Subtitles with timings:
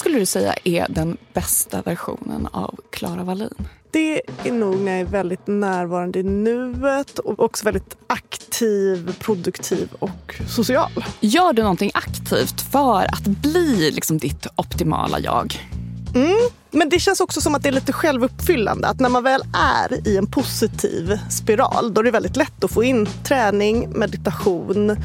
[0.00, 3.54] skulle du säga är den bästa versionen av Klara Wallin?
[3.90, 9.88] Det är nog när jag är väldigt närvarande i nuet och också väldigt aktiv, produktiv
[9.98, 11.04] och social.
[11.20, 15.68] Gör du någonting aktivt för att bli liksom ditt optimala jag?
[16.14, 16.38] Mm.
[16.70, 18.88] Men det känns också som att det är lite självuppfyllande.
[18.88, 22.70] Att när man väl är i en positiv spiral då är det väldigt lätt att
[22.70, 24.96] få in träning, meditation,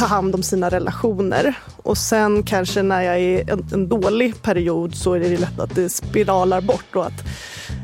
[0.00, 1.54] ta hand om sina relationer.
[1.76, 5.60] Och sen kanske när jag är i en, en dålig period så är det lätt
[5.60, 7.24] att det spiralar bort och att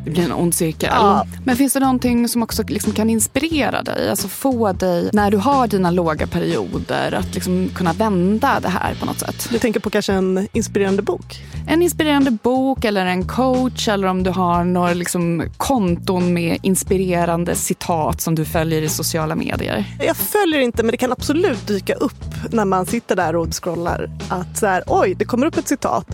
[0.07, 0.91] det blir en ond cirkel.
[0.93, 1.27] Ja.
[1.45, 4.11] Men finns det någonting som också liksom kan inspirera dig?
[4.11, 8.95] Alltså få dig, när du har dina låga perioder, att liksom kunna vända det här
[9.01, 9.49] på något sätt?
[9.51, 11.45] Du tänker på kanske en inspirerande bok?
[11.69, 17.55] En inspirerande bok eller en coach eller om du har några liksom konton med inspirerande
[17.55, 19.85] citat som du följer i sociala medier.
[20.01, 24.11] Jag följer inte, men det kan absolut dyka upp när man sitter där och scrollar.
[24.29, 26.07] Att så här, oj, det kommer upp ett citat.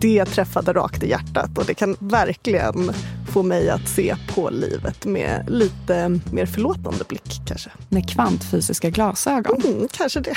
[0.00, 2.92] Det träffade rakt i hjärtat och det kan verkligen
[3.36, 7.70] få mig att se på livet med lite mer förlåtande blick kanske.
[7.88, 9.62] Med kvantfysiska glasögon?
[9.64, 10.34] Mm, kanske det.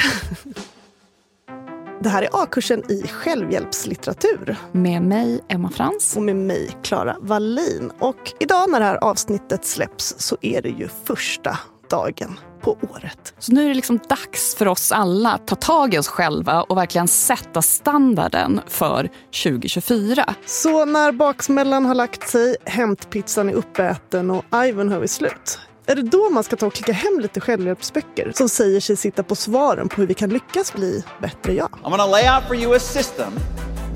[2.03, 4.55] Det här är A-kursen i självhjälpslitteratur.
[4.71, 6.15] Med mig, Emma Frans.
[6.15, 7.91] Och med mig, Klara Wallin.
[7.99, 12.39] Och idag när det här avsnittet släpps så är det ju första dagen
[12.75, 13.33] på året.
[13.39, 16.61] Så nu är det liksom dags för oss alla att ta tag i oss själva
[16.61, 19.09] och verkligen sätta standarden för
[19.43, 20.35] 2024.
[20.45, 25.59] Så när baksmällan har lagt sig, hämtpizzan är uppäten och Ivanhoe är slut.
[25.85, 29.23] Är det då man ska ta och klicka hem lite självhjälpsböcker som säger sig sitta
[29.23, 31.69] på svaren på hur vi kan lyckas bli bättre jag?
[31.83, 33.33] I'm to lay out for you a system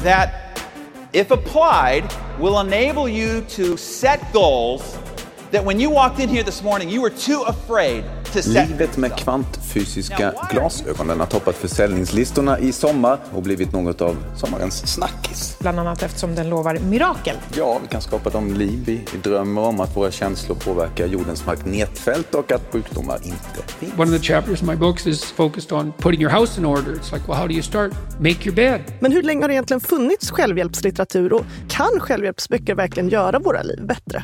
[0.03, 0.29] that,
[1.11, 2.03] if applied,
[2.39, 4.97] will enable you to set goals
[5.53, 8.03] that when you walked in here this morning, you were too afraid
[8.45, 15.57] Livet med kvantfysiska glasögonen har toppat försäljningslistorna i sommar och blivit något av sommarens snackis.
[15.59, 17.35] Bland annat eftersom den lovar mirakel.
[17.57, 22.35] Ja, vi kan skapa de liv vi drömmer om, att våra känslor påverkar jordens magnetfält
[22.35, 23.93] och att sjukdomar inte finns.
[23.99, 26.93] One of the chapters in my books is focused on putting your house in order.
[26.93, 27.91] It's like, well, how do you start?
[28.19, 28.81] Make your bed.
[28.99, 33.85] Men hur länge har det egentligen funnits självhjälpslitteratur och kan självhjälpsböcker verkligen göra våra liv
[33.87, 34.23] bättre?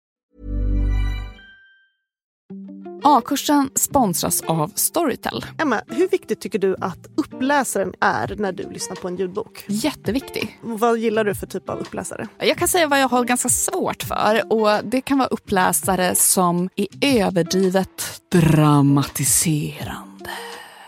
[3.03, 5.45] A-kursen sponsras av Storytel.
[5.57, 9.63] Emma, hur viktigt tycker du att uppläsaren är när du lyssnar på en ljudbok?
[9.67, 10.59] Jätteviktig.
[10.61, 12.27] Vad gillar du för typ av uppläsare?
[12.37, 14.53] Jag kan säga vad jag har ganska svårt för.
[14.53, 20.29] Och Det kan vara uppläsare som är överdrivet dramatiserande.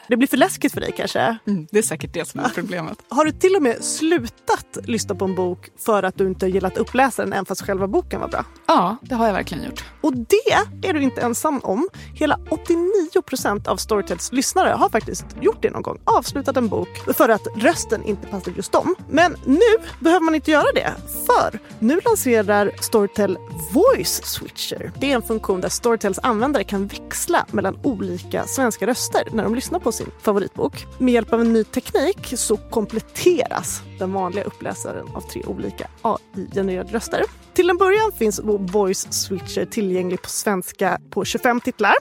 [0.08, 1.38] Det blir för läskigt för dig kanske?
[1.48, 2.98] Mm, det är säkert det som är problemet.
[3.10, 6.78] Har du till och med slutat lyssna på en bok för att du inte gillat
[6.78, 8.46] uppläsaren även fast själva boken var bra?
[8.68, 9.84] Ja, det har jag verkligen gjort.
[10.02, 11.90] Och det är du inte ensam om.
[12.14, 16.00] Hela 89 procent av Storytels lyssnare har faktiskt gjort det någon gång.
[16.04, 18.96] Avslutat en bok för att rösten inte passar just dem.
[19.10, 20.94] Men nu behöver man inte göra det.
[21.26, 23.38] För nu lanserar Storytel
[23.72, 24.92] Voice Switcher.
[25.00, 29.56] Det är en funktion där Storytels användare kan växla mellan olika svenska röster när de
[29.56, 30.86] lyssnar på sin favoritbok.
[30.98, 36.94] Med hjälp av en ny teknik så kompletteras den vanliga uppläsaren av tre olika AI-genererade
[36.94, 37.24] röster.
[37.54, 41.96] Till en början finns Voice Switcher tillgänglig på svenska på 25 titlar.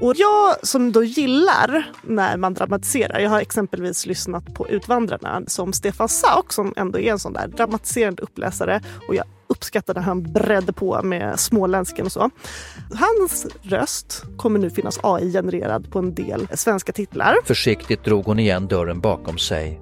[0.00, 5.72] Och jag som då gillar när man dramatiserar, jag har exempelvis lyssnat på Utvandrarna som
[5.72, 10.72] Stefan Sauk som ändå är en sån där dramatiserande uppläsare och jag uppskattade han bredde
[10.72, 12.30] på med småländskan och så.
[12.94, 17.36] Hans röst kommer nu finnas AI-genererad på en del svenska titlar.
[17.44, 19.80] Försiktigt drog hon igen dörren bakom sig.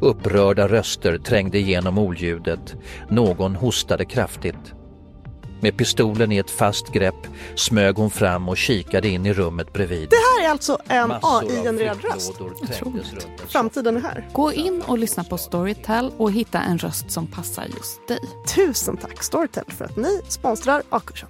[0.00, 2.74] Upprörda röster trängde igenom oljudet.
[3.10, 4.74] Någon hostade kraftigt.
[5.60, 10.08] Med pistolen i ett fast grepp smög hon fram och kikade in i rummet bredvid.
[10.10, 12.32] Det här är alltså en AI-genererad röst.
[12.40, 14.28] en Framtiden är här.
[14.32, 18.20] Gå in och lyssna på Storytel och hitta en röst som passar just dig.
[18.54, 21.28] Tusen tack Storytel för att ni sponsrar A-kursen.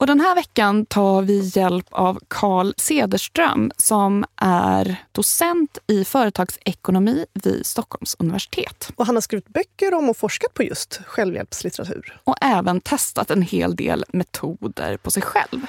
[0.00, 7.26] Och den här veckan tar vi hjälp av Carl Cederström som är docent i företagsekonomi
[7.32, 8.90] vid Stockholms universitet.
[8.96, 12.20] Och han har skrivit böcker om och forskat på just självhjälpslitteratur.
[12.24, 15.60] Och även testat en hel del metoder på sig själv.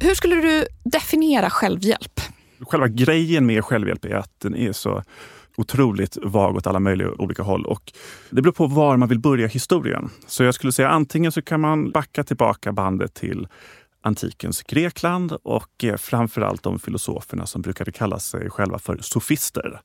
[0.00, 2.20] Hur skulle du definiera självhjälp?
[2.60, 5.02] Själva grejen med självhjälp är att den är så
[5.56, 7.66] otroligt vag åt alla möjliga olika håll.
[7.66, 7.92] Och
[8.30, 10.10] det beror på var man vill börja historien.
[10.26, 13.48] Så jag skulle säga antingen så kan man backa tillbaka bandet till
[14.02, 19.80] antikens Grekland och eh, framförallt de filosoferna som brukade kalla sig själva för sofister.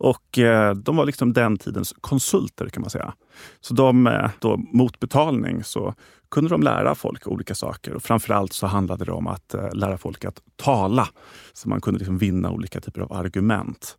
[0.00, 3.14] Och eh, de var liksom den tidens konsulter kan man säga.
[3.60, 5.94] Så de, eh, då, mot betalning så
[6.30, 7.94] kunde de lära folk olika saker.
[7.94, 11.08] Och framförallt så handlade det om att eh, lära folk att tala.
[11.52, 13.96] Så man kunde liksom vinna olika typer av argument.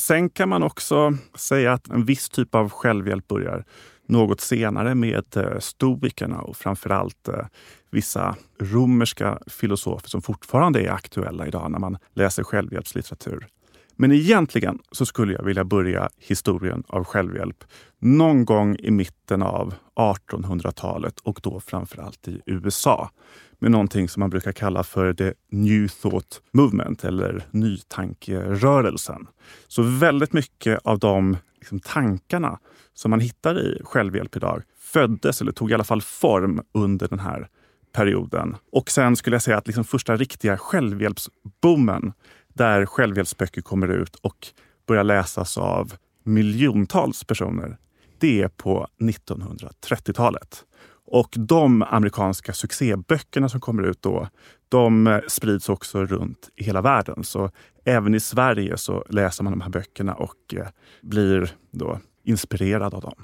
[0.00, 3.64] Sen kan man också säga att en viss typ av självhjälp börjar
[4.08, 7.46] något senare med eh, stoikerna och framförallt eh,
[7.90, 13.48] vissa romerska filosofer som fortfarande är aktuella idag när man läser självhjälpslitteratur.
[13.96, 17.64] Men egentligen så skulle jag vilja börja historien av självhjälp
[17.98, 23.10] någon gång i mitten av 1800-talet och då framförallt i USA
[23.58, 29.26] med någonting som man brukar kalla för the New Thought Movement eller nytankerörelsen.
[29.68, 32.58] Så väldigt mycket av de liksom, tankarna
[32.94, 37.18] som man hittar i självhjälp idag föddes eller tog i alla fall form under den
[37.18, 37.48] här
[37.92, 38.56] perioden.
[38.72, 42.12] Och sen skulle jag säga att liksom första riktiga självhjälpsboomen
[42.54, 44.46] där självhjälpsböcker kommer ut och
[44.86, 47.78] börjar läsas av miljontals personer,
[48.18, 50.64] det är på 1930-talet.
[51.06, 54.28] Och de amerikanska succéböckerna som kommer ut då,
[54.68, 57.24] de sprids också runt i hela världen.
[57.24, 57.50] Så
[57.84, 60.66] även i Sverige så läser man de här böckerna och eh,
[61.02, 63.14] blir då inspirerad av dem.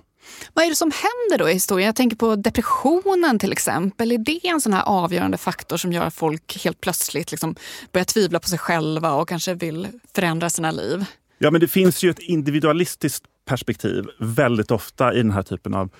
[0.54, 1.86] Vad är det som händer då i historien?
[1.86, 4.12] Jag tänker på depressionen till exempel.
[4.12, 7.54] Är det en sån här avgörande faktor som gör att folk helt plötsligt liksom
[7.92, 11.04] börjar tvivla på sig själva och kanske vill förändra sina liv?
[11.38, 15.90] Ja, men det finns ju ett individualistiskt perspektiv väldigt ofta i den här typen av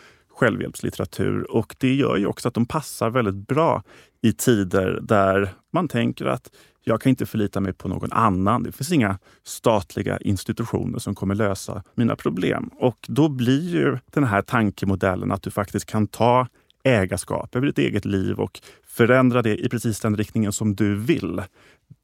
[0.40, 3.82] självhjälpslitteratur och det gör ju också att de passar väldigt bra
[4.22, 6.50] i tider där man tänker att
[6.84, 8.62] jag kan inte förlita mig på någon annan.
[8.62, 12.70] Det finns inga statliga institutioner som kommer lösa mina problem.
[12.78, 16.46] Och då blir ju den här tankemodellen att du faktiskt kan ta
[16.84, 21.42] ägarskap över ditt eget liv och förändra det i precis den riktningen som du vill.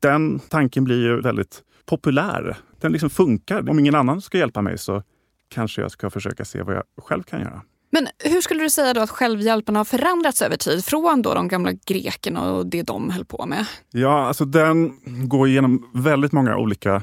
[0.01, 2.57] Den tanken blir ju väldigt populär.
[2.81, 3.71] Den liksom funkar.
[3.71, 5.03] Om ingen annan ska hjälpa mig så
[5.49, 7.63] kanske jag ska försöka se vad jag själv kan göra.
[7.91, 10.85] Men hur skulle du säga då att självhjälpen har förändrats över tid?
[10.85, 13.67] Från då de gamla grekerna och det de höll på med?
[13.91, 14.93] Ja, alltså den
[15.29, 17.03] går igenom väldigt många olika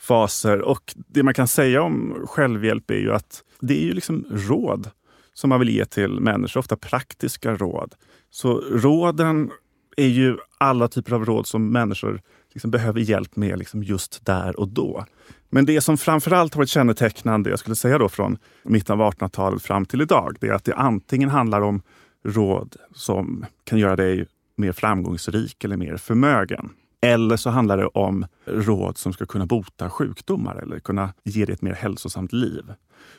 [0.00, 4.24] faser och det man kan säga om självhjälp är ju att det är ju liksom
[4.30, 4.90] råd
[5.34, 7.94] som man vill ge till människor, ofta praktiska råd.
[8.30, 9.50] Så råden
[9.96, 12.20] är ju alla typer av råd som människor
[12.54, 15.04] liksom behöver hjälp med liksom just där och då.
[15.50, 19.62] Men det som framförallt har varit kännetecknande, jag skulle säga då från mitten av 1800-talet
[19.62, 21.82] fram till idag, det är att det antingen handlar om
[22.24, 26.70] råd som kan göra dig mer framgångsrik eller mer förmögen.
[27.00, 31.52] Eller så handlar det om råd som ska kunna bota sjukdomar eller kunna ge dig
[31.52, 32.62] ett mer hälsosamt liv.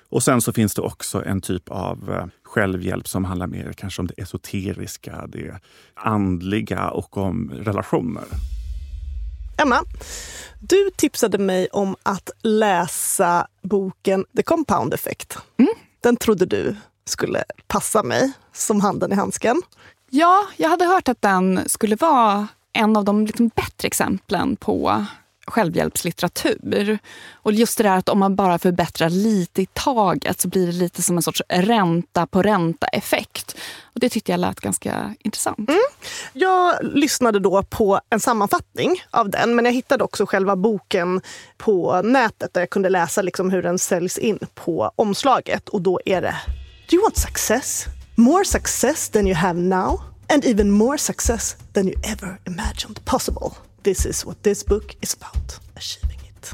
[0.10, 4.02] Och sen så finns det också en typ av eh, självhjälp som handlar mer kanske
[4.02, 5.60] om det esoteriska, det
[5.94, 8.24] andliga och om relationer.
[9.58, 9.84] Emma,
[10.60, 15.38] du tipsade mig om att läsa boken The Compound Effect.
[15.58, 15.74] Mm.
[16.02, 19.62] Den trodde du skulle passa mig som handen i handsken.
[20.10, 25.06] Ja, jag hade hört att den skulle vara en av de liksom bättre exemplen på
[25.48, 27.00] självhjälpslitteratur.
[27.34, 30.74] Och just det där att om man bara förbättrar lite i taget så blir det
[30.74, 33.56] lite som en sorts ränta på ränta-effekt.
[33.84, 35.70] Och Det tyckte jag lät ganska intressant.
[35.70, 35.80] Mm.
[36.34, 41.22] Jag lyssnade då på en sammanfattning av den men jag hittade också själva boken
[41.58, 45.70] på nätet där jag kunde läsa liksom hur den säljs in på omslaget.
[45.70, 46.36] Och då är det
[46.90, 47.86] Do you want success?
[48.16, 50.02] More success than you have now?
[50.30, 53.65] And even more success than you ever imagined possible.
[53.86, 55.60] This is what this book is about.
[55.76, 56.52] Achieving it.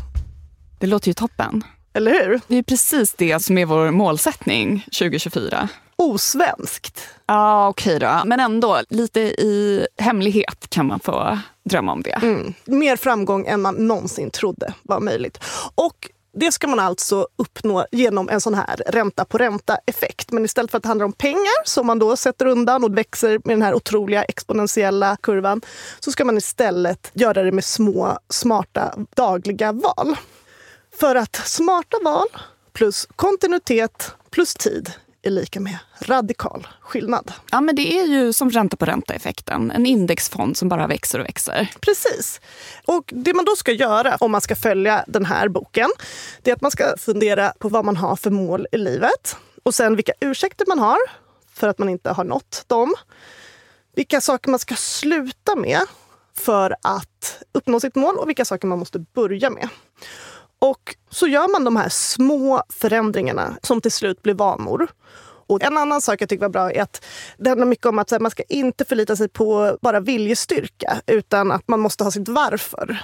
[0.79, 1.63] Det låter ju toppen.
[1.93, 2.41] Eller hur?
[2.47, 5.69] Det är precis det som är vår målsättning 2024.
[5.95, 7.07] Osvenskt.
[7.25, 8.25] Ja, okej okay då.
[8.25, 12.19] Men ändå, lite i hemlighet kan man få drömma om det.
[12.21, 12.53] Mm.
[12.65, 15.39] Mer framgång än man någonsin trodde var möjligt.
[15.75, 20.31] Och det ska man alltså uppnå genom en sån här ränta på ränta-effekt.
[20.31, 23.29] Men istället för att det handlar om pengar som man då sätter undan och växer
[23.29, 25.61] med den här otroliga exponentiella kurvan
[25.99, 30.15] så ska man istället göra det med små smarta dagliga val.
[30.99, 32.27] För att smarta val
[32.73, 34.91] plus kontinuitet plus tid
[35.23, 37.33] är lika med radikal skillnad.
[37.51, 39.71] Ja, men det är ju som ränta på ränta-effekten.
[39.71, 41.71] En indexfond som bara växer och växer.
[41.81, 42.41] Precis.
[42.85, 45.89] Och det man då ska göra om man ska följa den här boken,
[46.41, 49.37] det är att man ska fundera på vad man har för mål i livet.
[49.63, 50.97] Och sen vilka ursäkter man har
[51.53, 52.95] för att man inte har nått dem.
[53.95, 55.81] Vilka saker man ska sluta med
[56.37, 59.69] för att uppnå sitt mål och vilka saker man måste börja med.
[60.61, 64.87] Och så gör man de här små förändringarna som till slut blir vanor.
[65.47, 67.05] Och en annan sak jag tycker var bra är att
[67.37, 71.67] det handlar mycket om att man ska inte förlita sig på bara viljestyrka utan att
[71.67, 73.01] man måste ha sitt varför.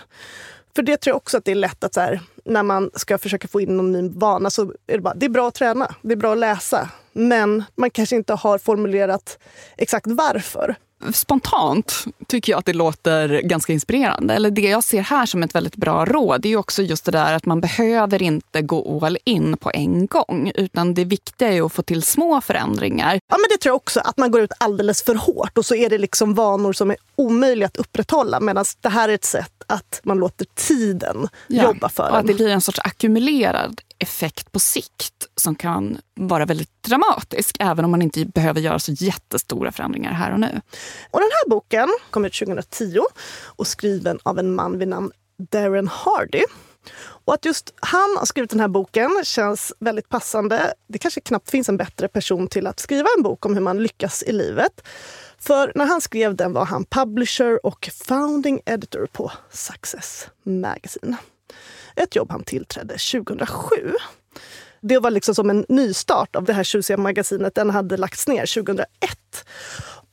[0.76, 3.18] För det tror jag också att det är lätt att så här, när man ska
[3.18, 5.96] försöka få in någon ny vana så är det bara, det är bra att träna,
[6.02, 6.90] det är bra att läsa.
[7.14, 9.40] Men man kanske inte har formulerat
[9.78, 10.76] exakt varför
[11.14, 14.34] spontant tycker jag att det låter ganska inspirerande.
[14.34, 17.34] Eller det jag ser här som ett väldigt bra råd är också just det där
[17.34, 20.52] att man behöver inte gå all in på en gång.
[20.56, 23.20] Utan det viktiga är att få till små förändringar.
[23.30, 25.76] Ja men det tror jag också, att man går ut alldeles för hårt och så
[25.76, 28.40] är det liksom vanor som är omöjliga att upprätthålla.
[28.40, 32.28] Medan det här är ett sätt att man låter tiden ja, jobba för och Att
[32.28, 37.92] det blir en sorts ackumulerad effekt på sikt som kan vara väldigt dramatisk även om
[37.92, 40.62] man inte behöver göra så jättestora förändringar här och nu.
[41.12, 43.00] Och den här boken kom ut 2010
[43.46, 45.12] och skriven av en man vid namn
[45.52, 46.44] Darren Hardy.
[47.00, 50.74] Och att just han har skrivit den här boken känns väldigt passande.
[50.88, 53.84] Det kanske knappt finns en bättre person till att skriva en bok om hur man
[53.84, 54.88] lyckas i livet.
[55.40, 61.18] För när han skrev den var han publisher och founding editor på Success Magazine.
[61.98, 63.94] Ett jobb han tillträdde 2007.
[64.82, 67.56] Det var liksom som en nystart av det här tjusiga magasinet.
[67.56, 68.88] Den hade lagts ner 2001.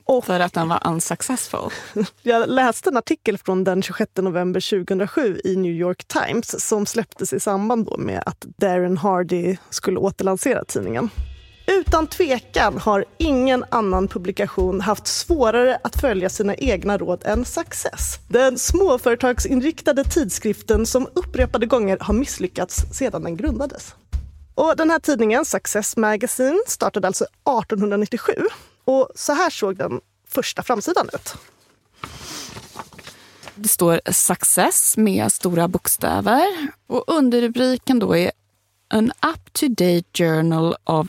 [0.05, 1.71] Och för att den var unsuccessful?
[2.23, 7.33] Jag läste en artikel från den 26 november 2007 i New York Times som släpptes
[7.33, 11.11] i samband med att Darren Hardy skulle återlansera tidningen.
[11.66, 18.18] Utan tvekan har ingen annan publikation haft svårare att följa sina egna råd än Success.
[18.28, 23.94] Den småföretagsinriktade tidskriften som upprepade gånger har misslyckats sedan den grundades.
[24.54, 28.33] Och den här tidningen, Success Magazine, startade alltså 1897.
[28.85, 31.35] Och så här såg den första framsidan ut.
[33.54, 36.47] Det står Success med stora bokstäver
[36.87, 38.33] och underrubriken då är
[38.88, 41.06] An up-to-date journal of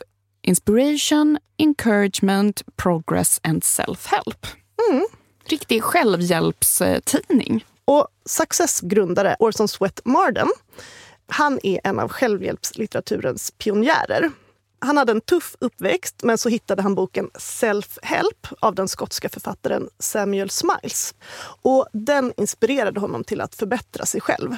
[0.47, 4.47] inspiration, encouragement, progress and self-help.
[4.89, 5.05] Mm.
[5.45, 7.65] Riktig självhjälpstidning.
[7.85, 10.47] Och Success grundare Orson Swett Marden
[11.27, 14.31] han är en av självhjälpslitteraturens pionjärer.
[14.79, 19.89] Han hade en tuff uppväxt, men så hittade han boken Self-Help av den skotska författaren
[19.99, 21.15] Samuel Smiles.
[21.61, 24.55] Och Den inspirerade honom till att förbättra sig själv.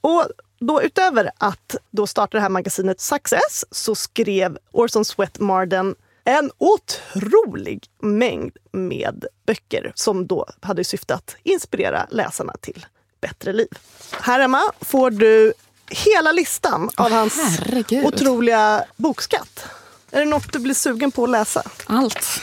[0.00, 0.26] Och
[0.58, 5.94] då utöver att då starta det här magasinet Success så skrev Orson Swett Marden
[6.24, 12.86] en otrolig mängd med böcker som då hade syfte att inspirera läsarna till
[13.20, 13.68] bättre liv.
[14.20, 15.52] Här hemma får du
[15.90, 18.04] hela listan av oh, hans herregud.
[18.04, 19.64] otroliga bokskatt.
[20.10, 21.62] Är det något du blir sugen på att läsa?
[21.86, 22.42] Allt.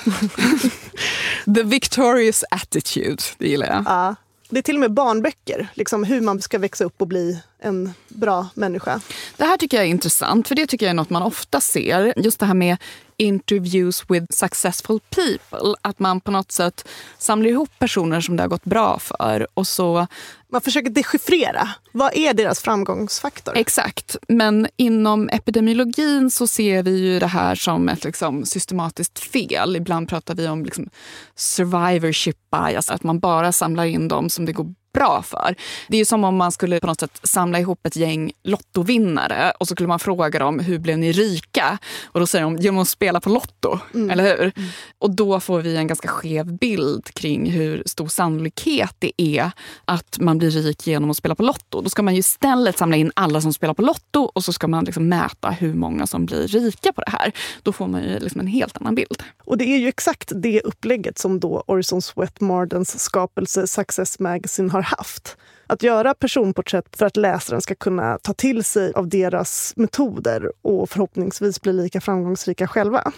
[1.55, 3.83] The victorious attitude, det gillar jag.
[3.85, 4.15] Ja.
[4.53, 7.93] Det är till och med barnböcker, liksom hur man ska växa upp och bli en
[8.07, 9.01] bra människa.
[9.37, 12.13] Det här tycker jag är intressant, för det tycker jag är något man ofta ser.
[12.17, 12.77] Just det här med
[13.23, 15.75] interviews with successful people.
[15.81, 16.87] Att man på något sätt
[17.17, 20.07] samlar ihop personer som det har gått bra för och så
[20.53, 21.69] man försöker dechiffrera.
[21.91, 23.57] Vad är deras framgångsfaktor?
[23.57, 24.15] Exakt.
[24.27, 29.75] Men inom epidemiologin så ser vi ju det här som ett liksom systematiskt fel.
[29.75, 30.89] Ibland pratar vi om liksom
[31.35, 35.55] survivorship bias, att man bara samlar in dem som det går bra för.
[35.87, 39.67] Det är som om man skulle på något sätt samla ihop ett gäng lottovinnare och
[39.67, 41.77] så skulle man fråga dem hur blev ni rika?
[42.05, 44.09] Och då säger de genom att spela på Lotto, mm.
[44.09, 44.51] eller hur?
[44.55, 44.69] Mm.
[44.99, 49.51] Och då får vi en ganska skev bild kring hur stor sannolikhet det är
[49.85, 51.81] att man blir rik genom att spela på Lotto.
[51.81, 54.67] Då ska man ju istället samla in alla som spelar på Lotto och så ska
[54.67, 57.31] man liksom mäta hur många som blir rika på det här.
[57.63, 59.23] Då får man ju liksom en helt annan bild.
[59.45, 64.69] Och det är ju exakt det upplägget som då Orson Swett Mardens skapelse Success Magazine
[64.69, 65.37] har haft.
[65.67, 70.89] Att göra personporträtt för att läsaren ska kunna ta till sig av deras metoder och
[70.89, 73.11] förhoppningsvis bli lika framgångsrika själva.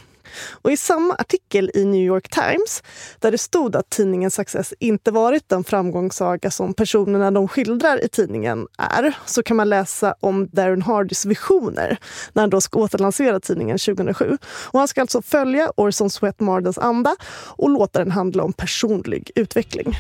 [0.52, 2.84] Och I samma artikel i New York Times,
[3.20, 8.08] där det stod att tidningen Success inte varit den framgångssaga som personerna de skildrar i
[8.08, 11.98] tidningen är, så kan man läsa om Darren Hardys visioner
[12.34, 14.38] när han då ska återlansera tidningen 2007.
[14.46, 17.16] Och han ska alltså följa Orson Swett Mardens anda
[17.48, 19.96] och låta den handla om personlig utveckling.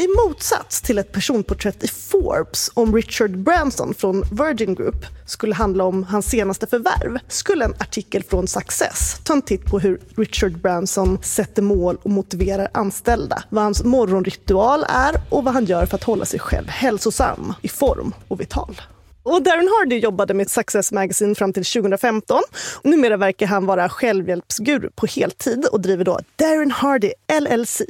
[0.00, 5.84] I motsats till ett personporträtt i Forbes om Richard Branson från Virgin Group skulle handla
[5.84, 10.58] om hans senaste förvärv skulle en artikel från Success ta en titt på hur Richard
[10.58, 15.96] Branson sätter mål och motiverar anställda, vad hans morgonritual är och vad han gör för
[15.96, 18.80] att hålla sig själv hälsosam, i form och vital.
[19.22, 22.42] Och Darren Hardy jobbade med Success Magazine fram till 2015.
[22.82, 27.82] Och numera verkar han vara självhjälpsguru på heltid och driver då Darren Hardy LLC.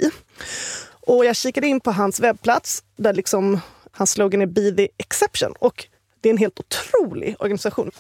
[1.09, 3.61] Och jag kikade in på hans webbplats där liksom
[3.93, 5.53] hans slogan är Be the exception.
[5.59, 5.87] Och
[6.21, 7.91] det är en helt otrolig organisation.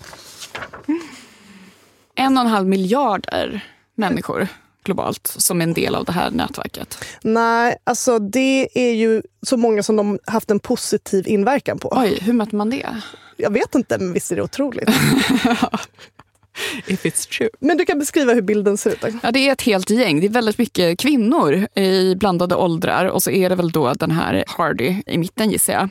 [2.14, 4.48] En och en halv miljarder människor
[4.84, 7.04] globalt som är en del av det här nätverket?
[7.22, 11.92] Nej, alltså det är ju så många som de haft en positiv inverkan på.
[11.96, 12.96] Oj, hur mäter man det?
[13.36, 14.88] Jag vet inte, men visst är det otroligt.
[16.86, 17.50] If it's true.
[17.60, 19.14] Men du kan beskriva hur bilden ser ut.
[19.22, 20.20] Ja, det är ett helt gäng.
[20.20, 24.10] Det är väldigt mycket kvinnor i blandade åldrar och så är det väl då den
[24.10, 25.88] här Hardy i mitten gissar jag.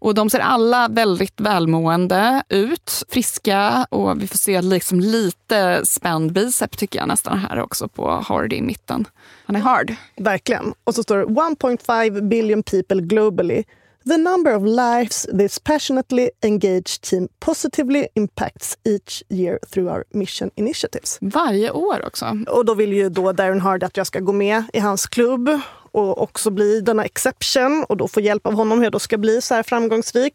[0.00, 6.32] Och de ser alla väldigt välmående ut, friska och vi får se liksom lite spänd
[6.32, 9.06] bicep tycker jag nästan här också på Hardy i mitten.
[9.46, 9.94] Han är hard.
[10.16, 10.74] Verkligen.
[10.84, 13.64] Och så står det 1.5 billion people globally
[14.08, 20.50] The number of lives this passionately engaged team positively impacts each year through our mission
[20.54, 21.18] initiatives.
[21.20, 22.36] Varje år också.
[22.48, 25.60] Och då vill ju då Darren Hardy att jag ska gå med i hans klubb
[25.92, 29.18] och också bli denna exception och då få hjälp av honom hur jag då ska
[29.18, 30.34] bli så här framgångsrik.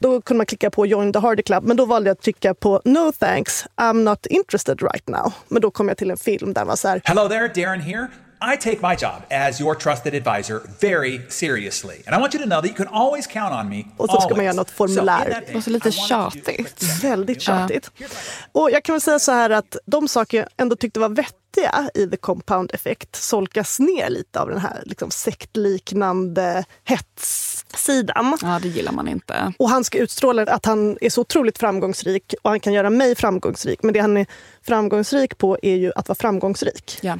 [0.00, 2.54] Då kunde man klicka på Join the Hardy Club, men då valde jag att trycka
[2.54, 5.32] på No thanks, I'm not interested right now.
[5.48, 7.00] Men då kom jag till en film där man så här...
[7.04, 8.08] Hello there, Darren here.
[8.40, 12.02] I take my job as your trusted advisor very seriously.
[12.06, 13.84] And I want you to know that you can always count on me.
[13.96, 15.44] Och så ska man göra något formulär.
[15.54, 16.82] Och så lite tjatigt.
[17.02, 17.90] Väldigt tjatigt.
[17.96, 18.06] Ja.
[18.52, 21.90] Och jag kan väl säga så här att de saker jag ändå tyckte var vettiga
[21.94, 28.38] i The Compound Effect solkas ner lite av den här liksom, sektliknande hetssidan.
[28.42, 29.52] Ja, det gillar man inte.
[29.58, 33.14] Och han ska utstråla att han är så otroligt framgångsrik och han kan göra mig
[33.14, 33.82] framgångsrik.
[33.82, 34.26] Men det han är
[34.62, 36.98] framgångsrik på är ju att vara framgångsrik.
[37.00, 37.18] Ja.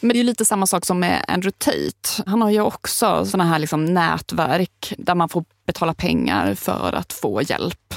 [0.00, 2.30] Men det är lite samma sak som med Andrew Tate.
[2.30, 7.12] Han har ju också såna här liksom nätverk där man får betala pengar för att
[7.12, 7.94] få hjälp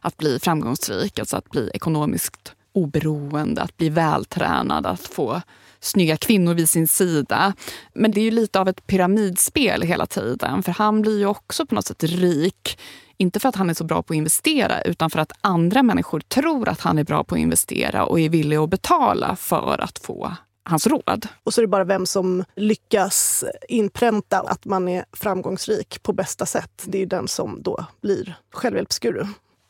[0.00, 1.18] att bli framgångsrik.
[1.18, 5.42] Alltså att bli ekonomiskt oberoende, att bli vältränad, att få
[5.80, 7.52] snygga kvinnor vid sin sida.
[7.94, 10.62] Men det är ju lite av ett pyramidspel hela tiden.
[10.62, 12.78] För han blir ju också på något sätt rik.
[13.16, 16.20] Inte för att han är så bra på att investera utan för att andra människor
[16.20, 19.98] tror att han är bra på att investera och är villiga att betala för att
[19.98, 21.26] få hans råd.
[21.44, 26.46] Och så är det bara vem som lyckas inpränta att man är framgångsrik på bästa
[26.46, 26.82] sätt.
[26.84, 29.26] Det är den som då blir självhjälpsguru.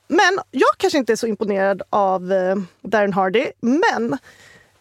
[0.09, 3.47] Men jag kanske inte är så imponerad av eh, Darren Hardy.
[3.61, 4.19] Men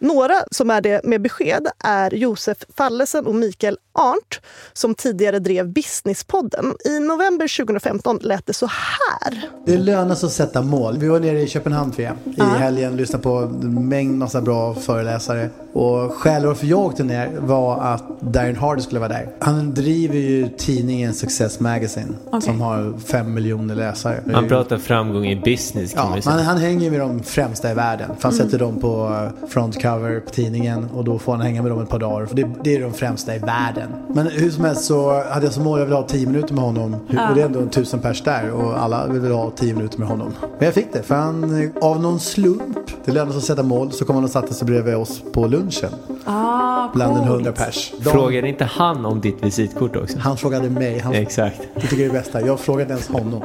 [0.02, 4.42] några som är det med besked är Josef Fallesen och Mikael Arndt
[4.74, 6.66] som tidigare drev Businesspodden.
[6.86, 9.50] I november 2015 lät det så här.
[9.66, 10.98] Det lönar sig att sätta mål.
[10.98, 15.50] Vi var nere i Köpenhamn för i helgen, lyssnade på en mängd massa bra föreläsare.
[15.74, 19.30] Och skälet varför jag åkte ner var att Darren Hardy skulle vara där.
[19.40, 22.42] Han driver ju tidningen Success Magazine okay.
[22.42, 24.24] som har fem miljoner läsare.
[24.34, 26.36] Han pratar framgång i business kan ja, man säga.
[26.36, 28.08] Han, han hänger med de främsta i världen.
[28.20, 28.46] För han mm.
[28.46, 32.00] sätter dem på frontcover på tidningen och då får han hänga med dem ett par
[32.00, 32.26] dagar.
[32.26, 33.90] För det, det är de främsta i världen.
[34.08, 36.54] Men hur som helst så hade jag som mål att jag ville ha tio minuter
[36.54, 36.96] med honom.
[37.08, 37.30] Ja.
[37.30, 40.08] Och det är ändå en tusen pers där och alla vill ha tio minuter med
[40.08, 40.34] honom.
[40.42, 43.92] Men jag fick det för han, av någon slump, det lönade sig att sätta mål,
[43.92, 45.90] så kom han och satte sig bredvid oss på lunchen.
[46.26, 47.94] Ah, bland en hundra pers.
[48.04, 50.20] De, frågade inte han om ditt visitkort också?
[50.20, 51.00] Han frågade mig.
[51.00, 51.62] Han, Exakt.
[51.76, 52.42] Det tycker jag är det bästa.
[52.42, 53.44] Jag frågade ens honom.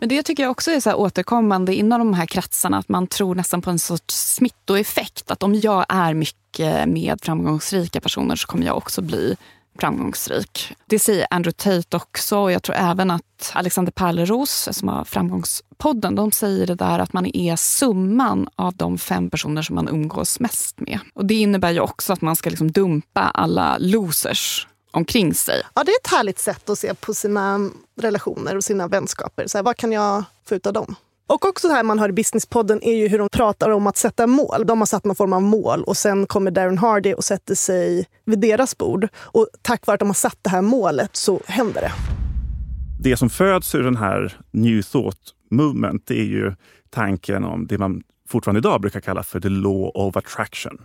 [0.00, 3.34] Men det tycker jag också är så återkommande inom de här kretsarna, att man tror
[3.34, 5.30] nästan på en sorts smittoeffekt.
[5.30, 9.36] Att om jag är mycket med framgångsrika personer så kommer jag också bli
[9.78, 10.74] framgångsrik.
[10.86, 16.14] Det säger Andrew Tate också och jag tror även att Alexander Pärleros som har Framgångspodden,
[16.14, 20.40] de säger det där att man är summan av de fem personer som man umgås
[20.40, 20.98] mest med.
[21.14, 25.62] Och det innebär ju också att man ska liksom dumpa alla losers omkring sig.
[25.74, 27.70] Ja, det är ett härligt sätt att se på sina
[28.00, 29.46] relationer och sina vänskaper.
[29.46, 30.94] Så här, vad kan jag få ut av dem?
[31.26, 33.96] Och också det här man hör i Businesspodden är ju hur de pratar om att
[33.96, 34.66] sätta mål.
[34.66, 38.06] De har satt någon form av mål och sen kommer Darren Hardy och sätter sig
[38.24, 39.08] vid deras bord.
[39.16, 41.92] Och tack vare att de har satt det här målet så händer det.
[43.00, 45.18] Det som föds ur den här New Thought
[45.50, 46.54] Movement är ju
[46.90, 50.78] tanken om det man fortfarande idag brukar kalla för the law of attraction.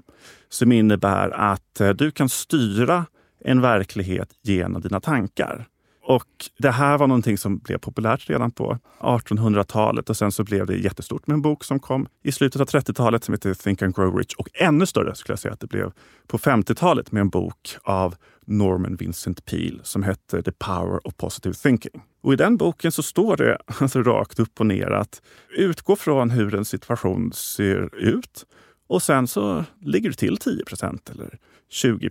[0.49, 3.05] Som innebär att eh, du kan styra
[3.43, 5.67] en verklighet genom dina tankar.
[6.05, 10.65] Och det här var någonting som blev populärt redan på 1800-talet och sen så blev
[10.65, 13.95] det jättestort med en bok som kom i slutet av 30-talet som heter Think and
[13.95, 14.33] Grow Rich.
[14.33, 15.91] Och ännu större skulle jag säga att det blev
[16.27, 21.53] på 50-talet med en bok av Norman Vincent Peale som hette The Power of Positive
[21.53, 22.01] Thinking.
[22.21, 25.21] Och i den boken så står det alltså rakt upp och ner att
[25.57, 28.45] utgå från hur en situation ser ut
[28.87, 31.37] och sen så ligger du till 10% eller
[31.69, 32.09] 20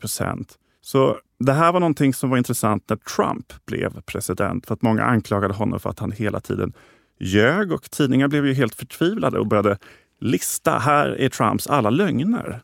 [0.85, 4.67] så det här var någonting som var intressant när Trump blev president.
[4.67, 6.73] För att många anklagade honom för att han hela tiden
[7.19, 9.79] ljög och tidningar blev ju helt förtvivlade och började
[10.21, 12.61] lista, här är Trumps alla lögner.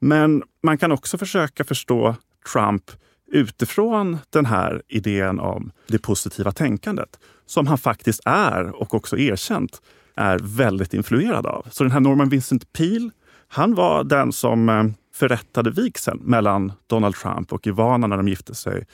[0.00, 2.16] Men man kan också försöka förstå
[2.52, 2.90] Trump
[3.32, 9.82] utifrån den här idén om det positiva tänkandet som han faktiskt är och också erkänt
[10.16, 11.66] är väldigt influerad av.
[11.70, 13.10] Så den här Norman Vincent Peale,
[13.48, 18.54] han var den som eh, förrättade vigseln mellan Donald Trump och Ivana när de gifte
[18.54, 18.86] sig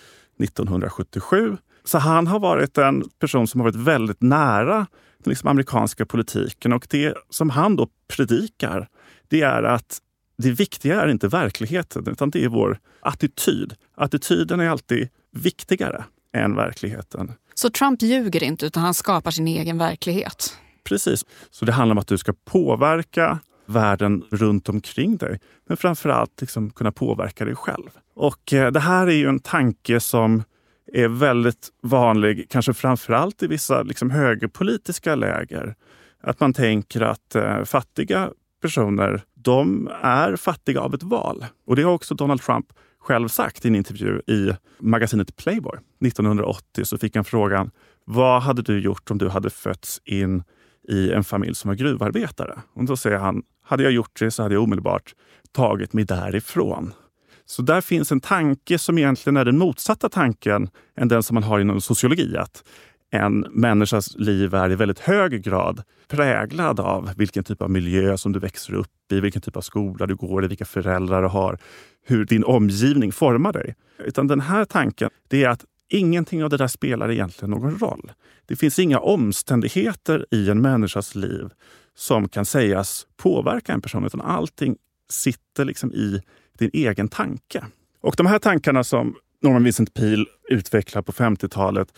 [0.42, 1.56] 1977.
[1.84, 4.86] Så han har varit en person som har varit väldigt nära
[5.24, 8.88] den liksom amerikanska politiken och det som han då predikar,
[9.28, 9.98] det är att
[10.38, 13.74] det viktiga är inte verkligheten utan det är vår attityd.
[13.94, 17.32] Attityden är alltid viktigare än verkligheten.
[17.54, 20.56] Så Trump ljuger inte utan han skapar sin egen verklighet?
[20.84, 21.24] Precis.
[21.50, 23.38] Så det handlar om att du ska påverka
[23.70, 25.40] världen runt omkring dig.
[25.66, 27.90] Men framför allt liksom kunna påverka dig själv.
[28.14, 30.42] Och eh, det här är ju en tanke som
[30.92, 35.74] är väldigt vanlig, kanske framför allt i vissa liksom, högerpolitiska läger.
[36.22, 38.30] Att man tänker att eh, fattiga
[38.62, 41.46] personer, de är fattiga av ett val.
[41.66, 42.66] Och det har också Donald Trump
[43.00, 45.78] själv sagt i en intervju i magasinet Playboy.
[46.06, 47.70] 1980 så fick han frågan,
[48.04, 50.42] vad hade du gjort om du hade fötts in
[50.88, 52.58] i en familj som var gruvarbetare?
[52.74, 55.14] Och då säger han, hade jag gjort det så hade jag omedelbart
[55.52, 56.92] tagit mig därifrån.
[57.46, 61.42] Så där finns en tanke som egentligen är den motsatta tanken än den som man
[61.42, 62.36] har inom sociologi.
[62.36, 62.64] Att
[63.10, 68.32] en människas liv är i väldigt hög grad präglad av vilken typ av miljö som
[68.32, 71.58] du växer upp i, vilken typ av skola du går i, vilka föräldrar du har,
[72.06, 73.74] hur din omgivning formar dig.
[73.98, 78.12] Utan den här tanken, det är att ingenting av det där spelar egentligen någon roll.
[78.46, 81.48] Det finns inga omständigheter i en människas liv
[81.96, 84.76] som kan sägas påverka en person, utan allting
[85.08, 86.22] sitter liksom i
[86.58, 87.64] din egen tanke.
[88.00, 91.88] Och de här tankarna som Norman Vincent Peale utvecklade på 50-talet,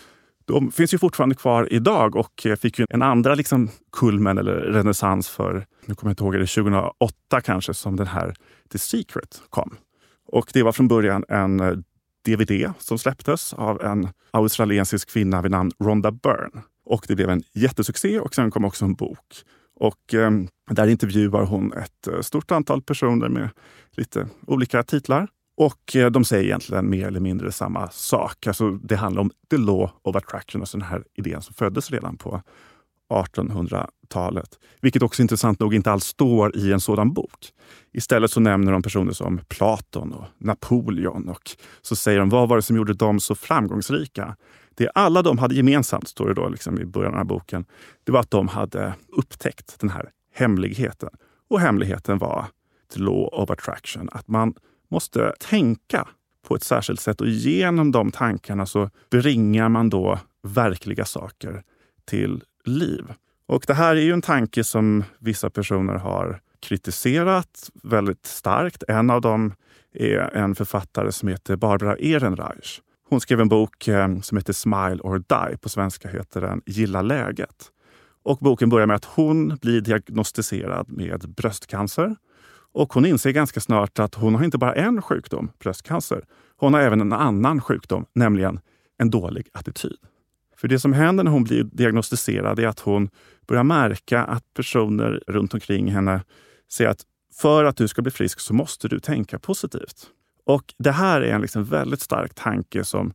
[0.44, 4.54] de finns ju fortfarande kvar idag och eh, fick ju en andra liksom kulmen eller
[4.54, 8.34] renässans för, nu kommer jag inte ihåg, det 2008 kanske, som den här
[8.72, 9.76] The Secret kom.
[10.26, 11.72] Och det var från början en eh,
[12.24, 16.62] DVD som släpptes av en australiensisk kvinna vid namn Rhonda Byrne.
[16.84, 19.44] Och det blev en jättesuccé och sen kom också en bok.
[19.82, 20.30] Och eh,
[20.70, 23.48] där intervjuar hon ett eh, stort antal personer med
[23.96, 25.28] lite olika titlar.
[25.56, 28.46] Och eh, de säger egentligen mer eller mindre samma sak.
[28.46, 32.16] Alltså, det handlar om the law of attraction, alltså den här idén som föddes redan
[32.16, 32.42] på
[33.12, 34.58] 1800-talet.
[34.80, 37.52] Vilket också intressant nog inte alls står i en sådan bok.
[37.92, 41.50] Istället så nämner de personer som Platon och Napoleon och
[41.82, 44.36] så säger de vad var det som gjorde dem så framgångsrika?
[44.74, 47.64] Det alla de hade gemensamt, står det då liksom i början av boken,
[48.04, 51.10] det var att de hade upptäckt den här hemligheten.
[51.50, 52.46] Och hemligheten var
[52.94, 54.08] the law of attraction.
[54.12, 54.54] Att man
[54.90, 56.08] måste tänka
[56.48, 61.62] på ett särskilt sätt och genom de tankarna så bringar man då verkliga saker
[62.04, 63.04] till liv.
[63.46, 68.84] Och det här är ju en tanke som vissa personer har kritiserat väldigt starkt.
[68.88, 69.54] En av dem
[69.94, 72.80] är en författare som heter Barbara Ehrenreich.
[73.12, 75.56] Hon skrev en bok eh, som heter Smile or Die.
[75.56, 77.70] På svenska heter den Gilla läget.
[78.22, 82.16] Och boken börjar med att hon blir diagnostiserad med bröstcancer.
[82.72, 86.24] Och hon inser ganska snart att hon har inte bara en sjukdom, bröstcancer.
[86.56, 88.60] Hon har även en annan sjukdom, nämligen
[88.98, 89.98] en dålig attityd.
[90.56, 93.10] För det som händer när hon blir diagnostiserad är att hon
[93.46, 96.24] börjar märka att personer runt omkring henne
[96.70, 97.02] säger att
[97.34, 100.10] för att du ska bli frisk så måste du tänka positivt.
[100.44, 103.12] Och det här är en liksom väldigt stark tanke som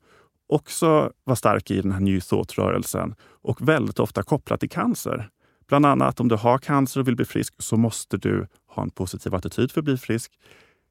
[0.50, 5.30] också var stark i den här New Thought-rörelsen och väldigt ofta kopplat till cancer.
[5.68, 8.90] Bland annat om du har cancer och vill bli frisk så måste du ha en
[8.90, 10.32] positiv attityd för att bli frisk.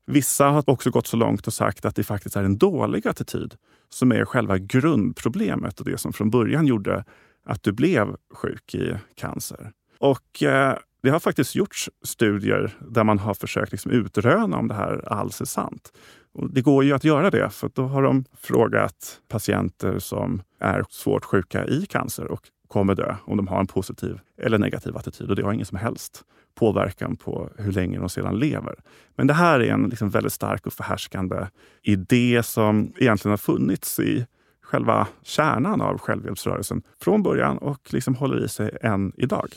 [0.07, 3.55] Vissa har också gått så långt och sagt att det faktiskt är en dålig attityd
[3.89, 7.05] som är själva grundproblemet och det som från början gjorde
[7.45, 9.73] att du blev sjuk i cancer.
[9.99, 14.75] Och eh, det har faktiskt gjorts studier där man har försökt liksom utröna om det
[14.75, 15.93] här alls är sant.
[16.37, 20.85] Och det går ju att göra det, för då har de frågat patienter som är
[20.91, 22.25] svårt sjuka i cancer.
[22.25, 25.31] Och kommer dö om de har en positiv eller negativ attityd.
[25.31, 26.23] Och det har ingen som helst
[26.55, 28.75] påverkan på hur länge de sedan lever.
[29.17, 31.47] Men det här är en liksom väldigt stark och förhärskande
[31.83, 34.27] idé som egentligen har funnits i
[34.63, 39.49] själva kärnan av självhjälpsrörelsen från början och liksom håller i sig än idag.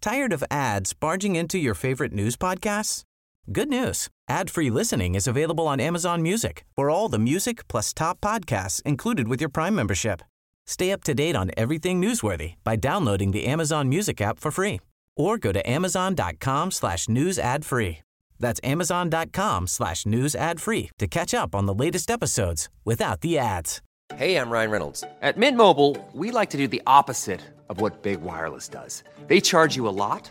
[0.00, 3.04] Tired of ads barging into your favorite news podcasts?
[3.50, 4.08] Good news.
[4.28, 9.26] Ad-free listening is available on Amazon Music for all the music plus top podcasts included
[9.26, 10.22] with your Prime membership.
[10.64, 14.80] Stay up to date on everything newsworthy by downloading the Amazon Music app for free
[15.16, 17.98] or go to amazon.com slash news ad free.
[18.38, 23.38] That's amazon.com slash news ad free to catch up on the latest episodes without the
[23.38, 23.82] ads.
[24.14, 25.04] Hey, I'm Ryan Reynolds.
[25.20, 29.02] At Mint Mobile, we like to do the opposite of what Big Wireless does.
[29.26, 30.30] They charge you a lot,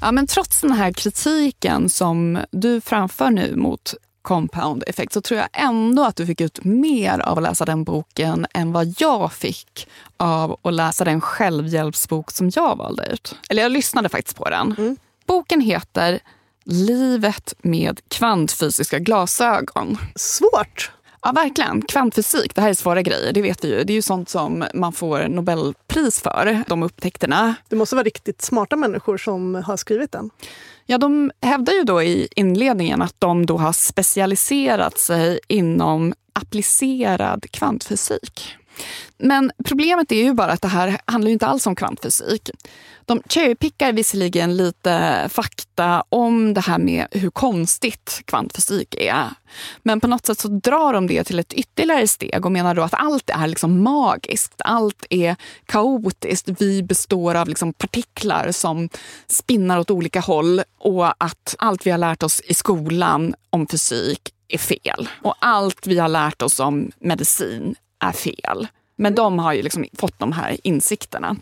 [0.00, 5.40] Ja, men trots den här kritiken som du framför nu mot compound effect så tror
[5.40, 9.32] jag ändå att du fick ut mer av att läsa den boken än vad jag
[9.32, 13.36] fick av att läsa den självhjälpsbok som jag valde ut.
[13.48, 14.96] Eller jag lyssnade faktiskt på den.
[15.26, 16.20] Boken heter
[16.64, 19.98] Livet med kvantfysiska glasögon.
[20.14, 20.92] Svårt!
[21.22, 21.82] Ja, verkligen.
[21.82, 23.32] Kvantfysik, det här är svåra grejer.
[23.32, 23.84] Det vet vi ju.
[23.84, 27.54] Det är ju sånt som man får Nobelpris för, de upptäckterna.
[27.68, 30.30] Det måste vara riktigt smarta människor som har skrivit den.
[30.86, 37.50] Ja, de hävdar ju då i inledningen att de då har specialiserat sig inom applicerad
[37.50, 38.56] kvantfysik.
[39.22, 42.50] Men problemet är ju bara att det här handlar ju inte alls om kvantfysik.
[43.04, 49.28] De cherrypickar visserligen lite fakta om det här med hur konstigt kvantfysik är.
[49.82, 52.82] Men på något sätt så drar de det till ett ytterligare steg och menar då
[52.82, 54.54] att allt är liksom magiskt.
[54.58, 56.48] Allt är kaotiskt.
[56.58, 58.88] Vi består av liksom partiklar som
[59.26, 64.34] spinnar åt olika håll och att allt vi har lärt oss i skolan om fysik
[64.48, 65.08] är fel.
[65.22, 68.68] Och allt vi har lärt oss om medicin är fel.
[69.00, 71.36] Men de har ju liksom fått de här insikterna.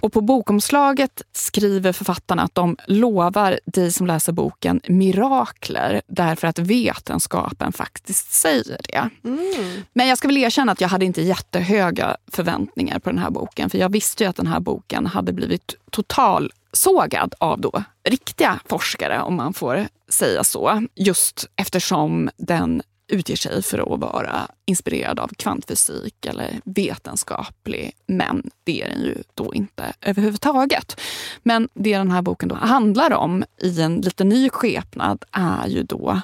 [0.00, 6.58] Och på bokomslaget skriver författarna att de lovar dig som läser boken mirakler därför att
[6.58, 9.10] vetenskapen faktiskt säger det.
[9.28, 9.82] Mm.
[9.92, 13.70] Men jag ska väl erkänna att jag hade inte jättehöga förväntningar på den här boken.
[13.70, 19.20] För jag visste ju att den här boken hade blivit totalsågad av då riktiga forskare,
[19.20, 20.86] om man får säga så.
[20.94, 27.92] Just eftersom den utger sig för att vara inspirerad av kvantfysik eller vetenskaplig.
[28.06, 31.00] Men det är den ju då inte överhuvudtaget.
[31.42, 35.82] Men det den här boken då handlar om i en lite ny skepnad är ju
[35.82, 36.20] då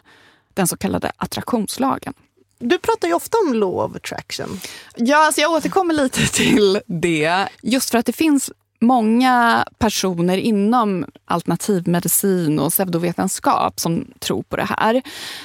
[0.55, 2.15] den så kallade attraktionslagen.
[2.59, 4.61] Du pratar ju ofta om law of attraction.
[4.97, 7.49] Ja, alltså jag återkommer lite till det.
[7.63, 8.51] Just för att det finns
[8.85, 15.03] många personer inom alternativmedicin och pseudovetenskap som tror på det här.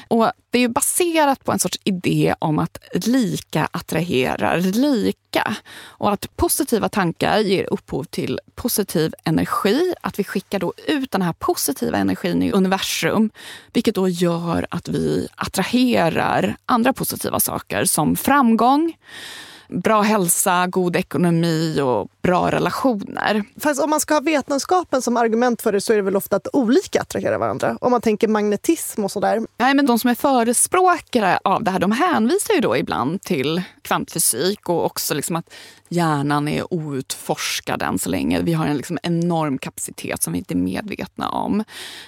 [0.08, 5.56] Och det är baserat på en sorts idé om att lika attraherar lika.
[5.82, 9.93] Och att positiva tankar ger upphov till positiv energi.
[10.02, 13.30] Att vi skickar då ut den här positiva energin i universum.
[13.73, 18.93] Vilket då gör att vi attraherar andra positiva saker som framgång,
[19.69, 23.43] bra hälsa, god ekonomi och bra relationer.
[23.60, 26.36] Fast om man ska ha vetenskapen som argument för det så är det väl ofta
[26.36, 27.77] att olika attraherar varandra.
[27.82, 29.41] Om man tänker magnetism och sådär.
[29.58, 33.62] Nej, men de som är förespråkare av det här de hänvisar ju då ibland till
[33.82, 35.53] kvantfysik och också liksom att
[35.89, 38.41] hjärnan är outforskad än så länge.
[38.41, 41.63] Vi har en liksom enorm kapacitet som vi inte är medvetna om.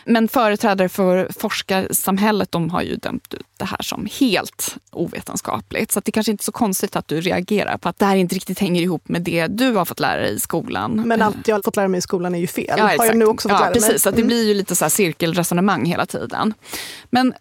[0.06, 5.92] Men företrädare för forskarsamhället de har ju dömt ut det här som helt ovetenskapligt.
[5.92, 8.36] Så det kanske inte är så konstigt att du reagerar på att det här inte
[8.36, 11.02] riktigt hänger ihop med det du har fått lära dig i skolan.
[11.06, 12.76] Men allt jag har fått lära mig i skolan är ju fel.
[12.78, 14.00] Ja, har jag nu också fått ja, lära precis, mig.
[14.00, 16.54] Så att det blir ju lite så här cirkelresonemang hela tiden.
[17.10, 17.34] Men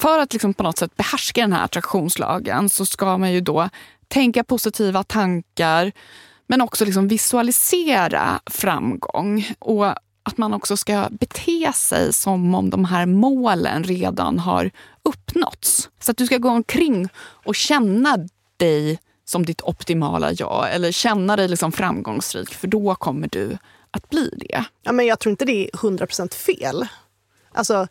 [0.00, 3.68] för att liksom på något sätt behärska den här attraktionslagen så ska man ju då
[4.08, 5.92] tänka positiva tankar
[6.46, 9.46] men också liksom visualisera framgång.
[9.58, 9.86] Och
[10.22, 14.70] att man också ska bete sig som om de här målen redan har
[15.02, 15.90] uppnåtts.
[16.00, 18.18] Så att du ska gå omkring och känna
[18.56, 23.58] dig som ditt optimala jag eller känna dig liksom framgångsrik för då kommer du
[23.90, 24.64] att bli det.
[24.82, 26.88] Ja, men jag tror inte det är 100% fel.
[27.52, 27.88] Alltså,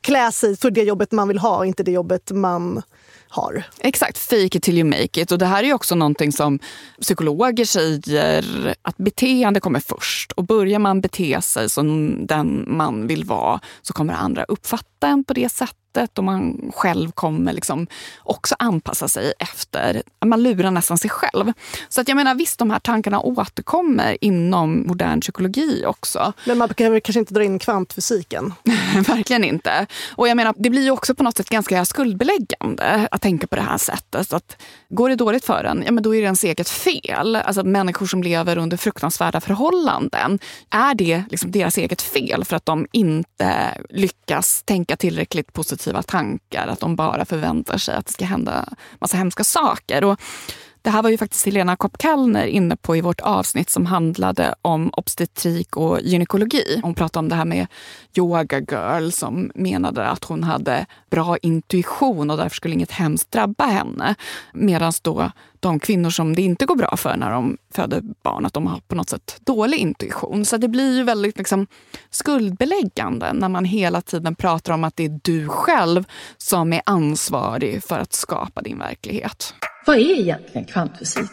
[0.00, 2.82] klä sig för det jobbet man vill ha, inte det jobbet man
[3.28, 3.62] har.
[3.80, 5.32] Exakt, fake it till you make it.
[5.32, 6.58] Och det här är ju också någonting som
[7.00, 10.32] psykologer säger att beteende kommer först.
[10.32, 15.24] Och börjar man bete sig som den man vill vara så kommer andra uppfatta en
[15.24, 17.86] på det sättet och man själv kommer liksom
[18.18, 20.02] också anpassa sig efter.
[20.24, 21.52] Man lurar nästan sig själv.
[21.88, 26.32] Så att jag menar visst, de här tankarna återkommer inom modern psykologi också.
[26.44, 28.54] Men man behöver kanske inte dra in kvantfysiken.
[29.06, 29.86] Verkligen inte.
[30.16, 33.56] Och jag menar, det blir ju också på något sätt ganska skuldbeläggande att tänka på
[33.56, 34.28] det här sättet.
[34.28, 37.36] Så att går det dåligt för en, ja men då är det ens eget fel.
[37.36, 40.38] Alltså människor som lever under fruktansvärda förhållanden,
[40.70, 46.66] är det liksom deras eget fel för att de inte lyckas tänka tillräckligt positiva tankar?
[46.66, 48.64] Att de bara förväntar sig att det ska hända
[49.00, 50.04] massa hemska saker.
[50.04, 50.20] Och
[50.82, 54.90] det här var ju faktiskt Helena Kopp-Kallner inne på i vårt avsnitt som handlade om
[54.92, 56.80] obstetrik och gynekologi.
[56.82, 57.66] Hon pratade om det här med
[58.16, 63.64] yoga girl som menade att hon hade bra intuition och därför skulle inget hemskt drabba
[63.64, 64.14] henne.
[64.52, 68.52] Medan då de kvinnor som det inte går bra för när de föder barn, att
[68.52, 70.44] de har på något sätt dålig intuition.
[70.44, 71.66] Så det blir ju väldigt liksom,
[72.10, 76.04] skuldbeläggande när man hela tiden pratar om att det är du själv
[76.36, 79.54] som är ansvarig för att skapa din verklighet.
[79.86, 81.30] Vad är egentligen kvantfysik?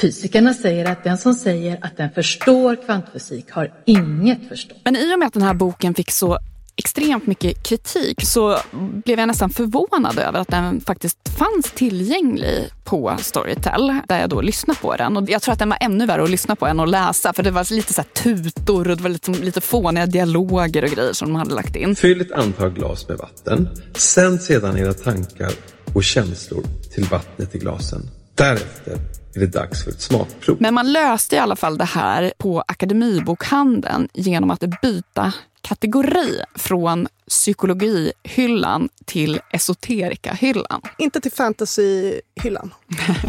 [0.00, 4.80] Fysikerna säger att den som säger att den förstår kvantfysik har inget förstånd.
[4.84, 6.38] Men i och med att den här boken fick så
[6.76, 8.58] extremt mycket kritik så
[9.04, 14.40] blev jag nästan förvånad över att den faktiskt fanns tillgänglig på Storytel, där jag då
[14.40, 15.16] lyssnade på den.
[15.16, 17.42] Och jag tror att den var ännu värre att lyssna på än att läsa, för
[17.42, 21.28] det var lite så tutor och det var lite, lite fåniga dialoger och grejer som
[21.28, 21.96] de hade lagt in.
[21.96, 23.68] Fyll ett antal glas med vatten.
[23.94, 25.52] Sänd sedan era tankar
[25.94, 28.10] och känslor till vattnet i glasen.
[28.34, 28.98] Därefter
[29.34, 30.56] är det dags för ett smakprov.
[30.60, 35.32] Men man löste i alla fall det här på Akademibokhandeln genom att byta
[35.68, 40.80] kategori från psykologihyllan till esoterikahyllan.
[40.98, 42.74] Inte till fantasyhyllan.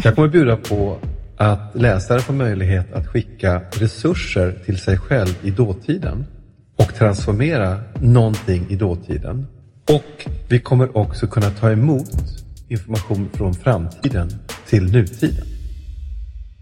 [0.02, 0.98] Jag kommer bjuda på
[1.36, 6.26] att läsare får möjlighet att skicka resurser till sig själv i dåtiden
[6.76, 9.46] och transformera någonting i dåtiden.
[9.90, 12.10] Och vi kommer också kunna ta emot
[12.68, 14.30] information från framtiden
[14.66, 15.46] till nutiden.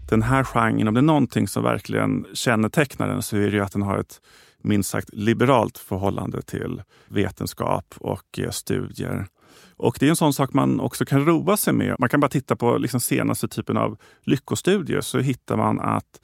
[0.09, 3.63] Den här genren, om det är någonting som verkligen kännetecknar den så är det ju
[3.63, 4.19] att den har ett
[4.67, 9.27] minst sagt liberalt förhållande till vetenskap och eh, studier.
[9.77, 11.95] Och det är en sån sak man också kan roa sig med.
[11.99, 16.21] Man kan bara titta på liksom senaste typen av lyckostudier så hittar man att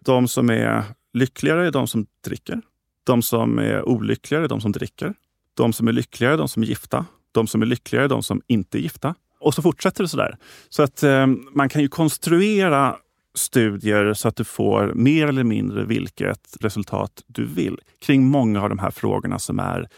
[0.00, 2.60] de som är lyckligare är de som dricker.
[3.06, 5.14] De som är olyckligare är de som dricker.
[5.56, 7.06] De som är lyckligare är de som är gifta.
[7.32, 9.14] De som är lyckligare är de som inte är gifta.
[9.40, 10.36] Och så fortsätter det sådär.
[10.68, 12.96] Så att eh, man kan ju konstruera
[13.34, 18.68] studier så att du får mer eller mindre vilket resultat du vill kring många av
[18.68, 19.88] de här frågorna som är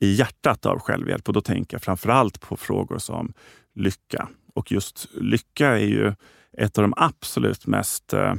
[0.00, 1.28] i hjärtat av självhjälp.
[1.28, 3.32] Och då tänker jag framför allt på frågor som
[3.74, 4.28] lycka.
[4.54, 6.12] Och just lycka är ju
[6.58, 8.34] ett av de absolut mest eh,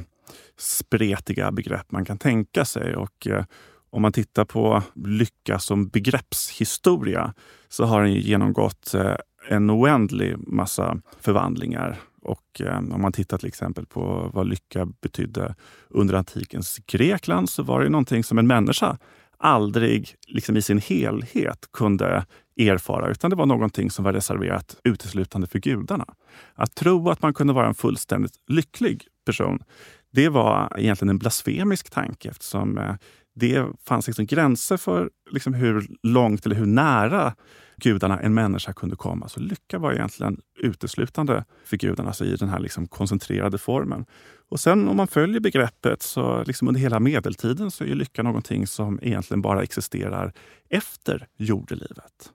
[0.58, 2.96] spretiga begrepp man kan tänka sig.
[2.96, 3.44] Och eh,
[3.90, 7.34] om man tittar på lycka som begreppshistoria
[7.68, 9.16] så har den genomgått eh,
[9.48, 11.98] en oändlig massa förvandlingar.
[12.26, 15.54] Och eh, om man tittar till exempel på vad lycka betydde
[15.88, 18.98] under antikens Grekland så var det någonting som en människa
[19.38, 22.26] aldrig liksom i sin helhet kunde
[22.60, 26.14] erfara, utan det var någonting som var reserverat uteslutande för gudarna.
[26.54, 29.62] Att tro att man kunde vara en fullständigt lycklig person,
[30.10, 32.94] det var egentligen en blasfemisk tanke eftersom eh,
[33.34, 37.34] det fanns liksom gränser för liksom hur långt eller hur nära
[37.76, 39.28] gudarna en människa kunde komma.
[39.28, 44.04] Så lycka var egentligen uteslutande för gudarna, alltså i den här liksom koncentrerade formen.
[44.48, 48.66] Och sen om man följer begreppet så liksom under hela medeltiden så är lycka någonting
[48.66, 50.32] som egentligen bara existerar
[50.70, 52.32] efter jordelivet.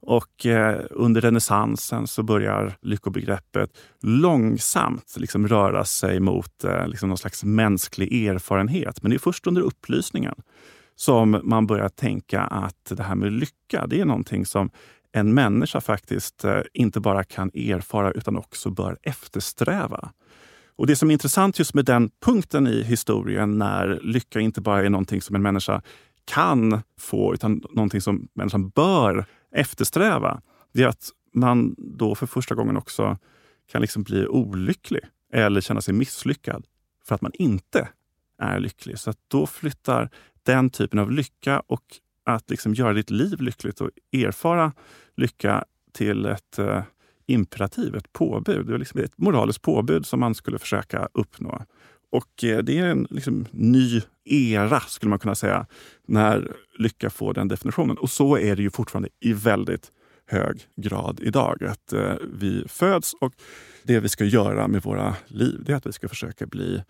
[0.00, 3.70] Och eh, under renässansen så börjar lyckobegreppet
[4.02, 9.02] långsamt liksom röra sig mot eh, liksom någon slags mänsklig erfarenhet.
[9.02, 10.34] Men det är först under upplysningen
[10.98, 14.70] som man börjar tänka att det här med lycka, det är någonting som
[15.12, 20.12] en människa faktiskt eh, inte bara kan erfara utan också bör eftersträva.
[20.76, 24.84] Och Det som är intressant just med den punkten i historien när lycka inte bara
[24.84, 25.82] är någonting som en människa
[26.24, 30.40] kan få utan någonting som människan bör eftersträva,
[30.74, 33.18] det är att man då för första gången också
[33.72, 36.64] kan liksom bli olycklig eller känna sig misslyckad
[37.04, 37.88] för att man inte
[38.38, 38.98] är lycklig.
[38.98, 40.10] Så att då flyttar
[40.52, 41.84] den typen av lycka och
[42.24, 44.72] att liksom göra ditt liv lyckligt och erfara
[45.16, 46.82] lycka till ett eh,
[47.26, 48.66] imperativ, ett påbud.
[48.66, 51.62] Det är liksom ett moraliskt påbud som man skulle försöka uppnå.
[52.10, 55.66] Och eh, det är en liksom, ny era, skulle man kunna säga,
[56.06, 57.98] när lycka får den definitionen.
[57.98, 59.92] Och så är det ju fortfarande i väldigt
[60.26, 61.64] hög grad idag.
[61.64, 63.32] Att eh, vi föds och
[63.82, 66.82] det vi ska göra med våra liv det är att vi ska försöka bli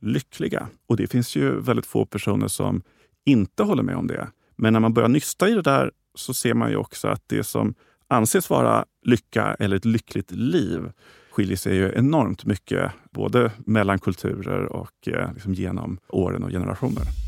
[0.00, 0.68] lyckliga.
[0.86, 2.82] Och det finns ju väldigt få personer som
[3.24, 4.28] inte håller med om det.
[4.56, 7.44] Men när man börjar nysta i det där så ser man ju också att det
[7.44, 7.74] som
[8.08, 10.92] anses vara lycka eller ett lyckligt liv
[11.30, 17.23] skiljer sig ju enormt mycket både mellan kulturer och eh, liksom genom åren och generationer.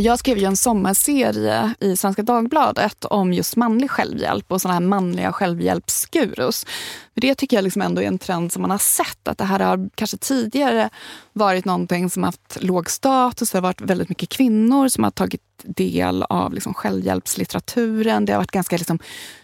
[0.00, 4.80] Jag skrev ju en sommarserie i Svenska Dagbladet om just manlig självhjälp och såna här
[4.80, 6.66] manliga självhjälpsgurus.
[7.14, 9.28] Det tycker jag liksom ändå är en trend som man har sett.
[9.28, 10.90] Att det här har kanske tidigare
[11.32, 13.50] varit någonting som haft låg status.
[13.50, 18.24] Det har varit väldigt mycket kvinnor som har tagit del av liksom självhjälpslitteraturen.
[18.24, 18.98] Det har varit ganska liksom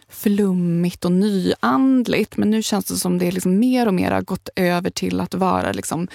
[0.08, 2.36] flummigt och nyandligt.
[2.36, 5.34] Men nu känns det som det liksom mer och mer har gått över till att
[5.34, 6.08] vara liksom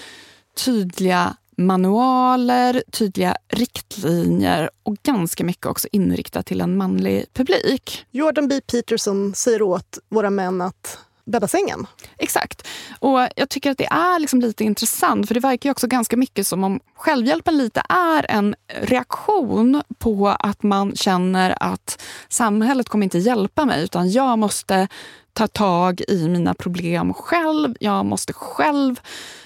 [0.66, 1.36] tydliga
[1.66, 8.06] manualer, tydliga riktlinjer och ganska mycket också inriktat till en manlig publik.
[8.12, 8.62] Jordan B.
[8.72, 11.88] Peterson säger åt våra män att bädda sängen.
[12.18, 12.68] Exakt.
[13.00, 16.48] Och jag tycker att det är liksom lite intressant för det verkar också ganska mycket
[16.48, 23.18] som om självhjälpen lite är en reaktion på att man känner att samhället kommer inte
[23.18, 24.88] hjälpa mig utan jag måste
[25.34, 27.76] ta tag i mina problem själv.
[27.80, 29.00] Jag måste själv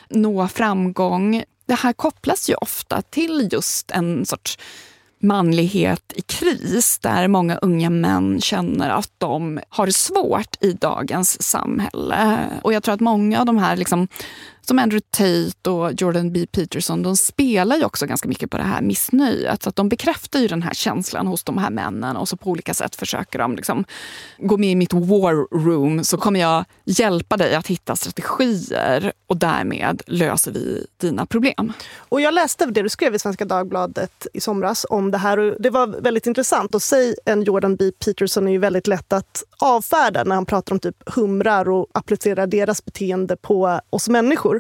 [0.10, 4.58] nå framgång det här kopplas ju ofta till just en sorts
[5.22, 11.44] manlighet i kris där många unga män känner att de har det svårt i dagens
[11.44, 12.50] samhälle.
[12.64, 14.08] Och jag tror att många av de här liksom,
[14.68, 16.46] som Andrew Tate och Jordan B.
[16.52, 19.64] Peterson, de spelar ju också ganska mycket på det här missnöjet.
[19.64, 22.50] Så att de bekräftar ju den här känslan hos de här männen och så på
[22.50, 23.86] olika sätt försöker de liksom,
[24.38, 29.38] gå med i mitt war room så kommer jag hjälpa dig att hitta strategier och
[29.38, 31.74] därmed löser vi dina problem.
[31.98, 35.56] Och jag läste det du skrev i Svenska Dagbladet i somras om det här och
[35.60, 36.76] det var väldigt intressant.
[36.76, 37.92] Och säg en Jordan B.
[38.06, 42.48] Peterson är ju väldigt lätt att avfärda när han pratar om typ humrar och applicerar
[42.48, 44.55] deras beteende på oss människor.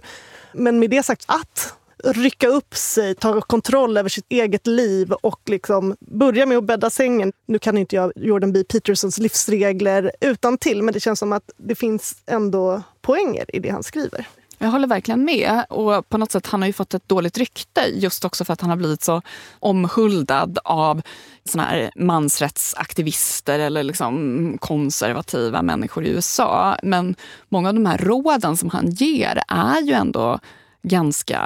[0.54, 1.74] Men med det sagt, att
[2.04, 6.89] rycka upp sig, ta kontroll över sitt eget liv och liksom börja med att bädda
[6.89, 7.34] sängen.
[7.46, 8.64] Nu kan inte jag Jordan B.
[8.64, 13.70] Petersons livsregler utan till men det känns som att det finns ändå poänger i det
[13.70, 14.28] han skriver.
[14.58, 15.66] Jag håller verkligen med.
[15.70, 18.62] Och på något sätt, han har ju fått ett dåligt rykte just också för att
[18.62, 19.22] han har blivit så
[19.60, 21.01] omhuldad av
[21.49, 26.78] såna här mansrättsaktivister eller liksom konservativa människor i USA.
[26.84, 27.16] Men
[27.49, 30.39] många av de här råden som han ger är ju ändå
[30.84, 31.39] ganska...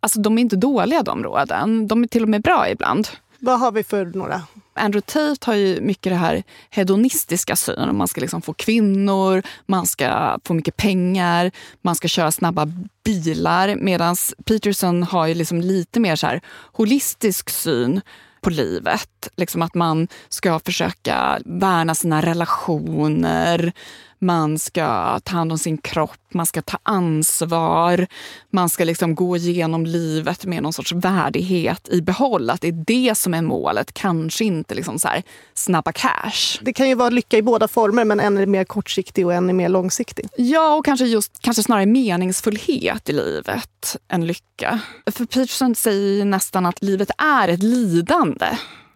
[0.00, 1.86] Alltså de är inte dåliga de råden.
[1.88, 3.08] De är till och med bra ibland.
[3.38, 4.42] Vad har vi för några?
[4.76, 7.96] Andrew Tate har ju mycket det här hedonistiska synen.
[7.96, 11.50] Man ska liksom få kvinnor, man ska få mycket pengar,
[11.82, 12.66] man ska köra snabba
[13.04, 13.76] bilar.
[13.76, 16.40] Medan Peterson har ju liksom lite mer så här
[16.72, 18.00] holistisk syn
[18.40, 19.28] på livet.
[19.36, 23.72] Liksom att man ska försöka värna sina relationer,
[24.18, 28.06] man ska ta hand om sin kropp, man ska ta ansvar.
[28.50, 32.50] Man ska liksom gå igenom livet med någon sorts värdighet i behåll.
[32.50, 35.22] Att det är det som är målet, kanske inte liksom så här,
[35.54, 36.58] snabba cash.
[36.60, 39.48] Det kan ju vara lycka i båda former, men en är mer kortsiktig och en
[39.48, 40.28] är mer långsiktig.
[40.36, 44.80] Ja, och kanske, just, kanske snarare meningsfullhet i livet än lycka.
[45.06, 48.46] För Peterson säger nästan att livet är ett lidande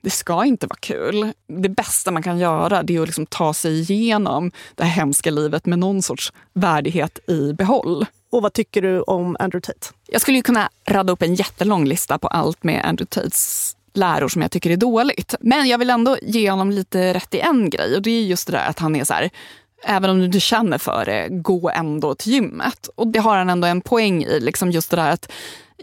[0.01, 1.33] det ska inte vara kul.
[1.47, 5.31] Det bästa man kan göra det är att liksom ta sig igenom det här hemska
[5.31, 8.07] livet med någon sorts värdighet i behåll.
[8.33, 9.95] Och vad tycker du om Andrew Tate?
[10.07, 14.43] Jag skulle kunna rada upp en jättelång lista på allt med Andrew Tates läror som
[14.43, 15.35] jag tycker är dåligt.
[15.41, 18.47] Men jag vill ändå ge honom lite rätt i en grej och det är just
[18.47, 19.31] det där att han är så här,
[19.85, 22.89] även om du inte känner för det, gå ändå till gymmet.
[22.97, 25.33] Och det har han ändå en poäng i, liksom just det där att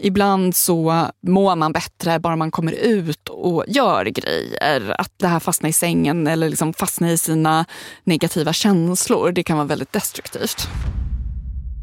[0.00, 4.94] Ibland så mår man bättre bara man kommer ut och gör grejer.
[5.00, 7.64] Att det här fastna i sängen eller liksom fastna i sina
[8.04, 10.68] negativa känslor, det kan vara väldigt destruktivt.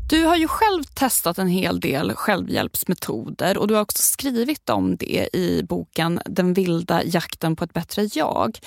[0.10, 4.96] Du har ju själv testat en hel del självhjälpsmetoder och du har också skrivit om
[4.96, 8.60] det i boken Den vilda jakten på ett bättre jag.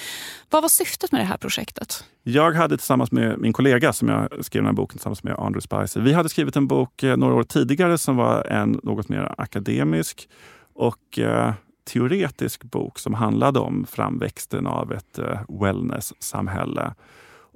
[0.51, 2.05] Vad var syftet med det här projektet?
[2.22, 5.61] Jag hade tillsammans med min kollega som jag skrev den här boken tillsammans med, Andrew
[5.61, 6.01] Spicer.
[6.01, 10.28] Vi hade skrivit en bok eh, några år tidigare som var en något mer akademisk
[10.74, 11.53] och eh,
[11.93, 16.95] teoretisk bok som handlade om framväxten av ett eh, wellness-samhälle.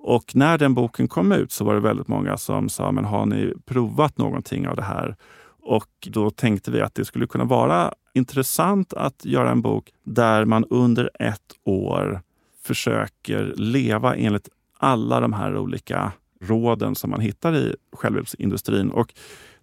[0.05, 3.27] Och när den boken kom ut så var det väldigt många som sa, men har
[3.27, 5.17] ni provat någonting av det här?
[5.63, 10.45] Och då tänkte vi att det skulle kunna vara intressant att göra en bok där
[10.45, 12.21] man under ett år
[12.63, 14.49] försöker leva enligt
[14.79, 18.91] alla de här olika råden som man hittar i självhjälpsindustrin.
[18.91, 19.15] Och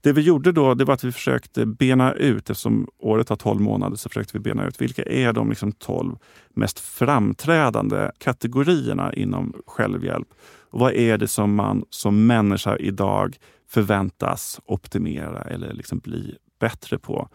[0.01, 3.61] det vi gjorde då det var att vi försökte bena ut, eftersom året har 12
[3.61, 6.15] månader, så försökte vi bena ut vilka är de liksom 12
[6.53, 10.27] mest framträdande kategorierna inom självhjälp.
[10.71, 13.37] Och vad är det som man som människa idag
[13.67, 17.29] förväntas optimera eller liksom bli bättre på?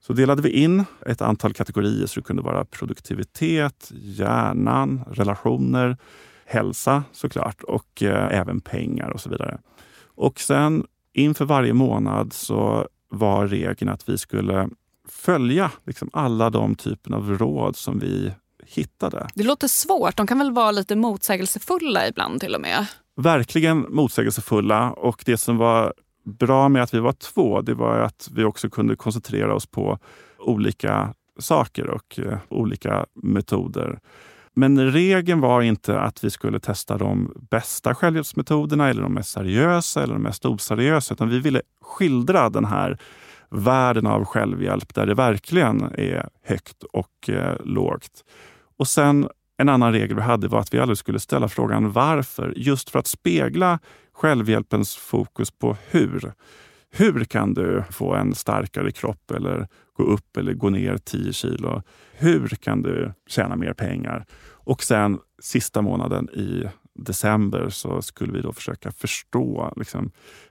[0.00, 5.96] Så delade vi in ett antal kategorier så det kunde vara produktivitet, hjärnan, relationer,
[6.46, 9.58] hälsa såklart och eh, även pengar och så vidare.
[10.14, 14.68] Och sen inför varje månad så var regeln att vi skulle
[15.08, 18.32] följa liksom alla de typerna av råd som vi
[18.66, 19.28] hittade.
[19.34, 20.16] Det låter svårt.
[20.16, 22.86] De kan väl vara lite motsägelsefulla ibland till och med?
[23.16, 24.90] Verkligen motsägelsefulla.
[24.90, 25.94] Och det som var
[26.24, 29.98] bra med att vi var två, det var att vi också kunde koncentrera oss på
[30.38, 33.98] olika saker och uh, olika metoder.
[34.54, 40.02] Men regeln var inte att vi skulle testa de bästa självhjälpsmetoderna eller de mest seriösa
[40.02, 42.98] eller de mest oseriösa, utan vi ville skildra den här
[43.50, 48.24] världen av självhjälp där det verkligen är högt och eh, lågt.
[48.78, 49.28] Och sen
[49.58, 52.98] en annan regel vi hade var att vi aldrig skulle ställa frågan varför, just för
[52.98, 53.78] att spegla
[54.12, 56.32] självhjälpens fokus på hur.
[56.94, 61.82] Hur kan du få en starkare kropp eller gå upp eller gå ner 10 kilo?
[62.12, 64.26] Hur kan du tjäna mer pengar?
[64.64, 66.64] Och sen sista månaden i
[66.94, 70.10] december så skulle vi då försöka förstå liksom,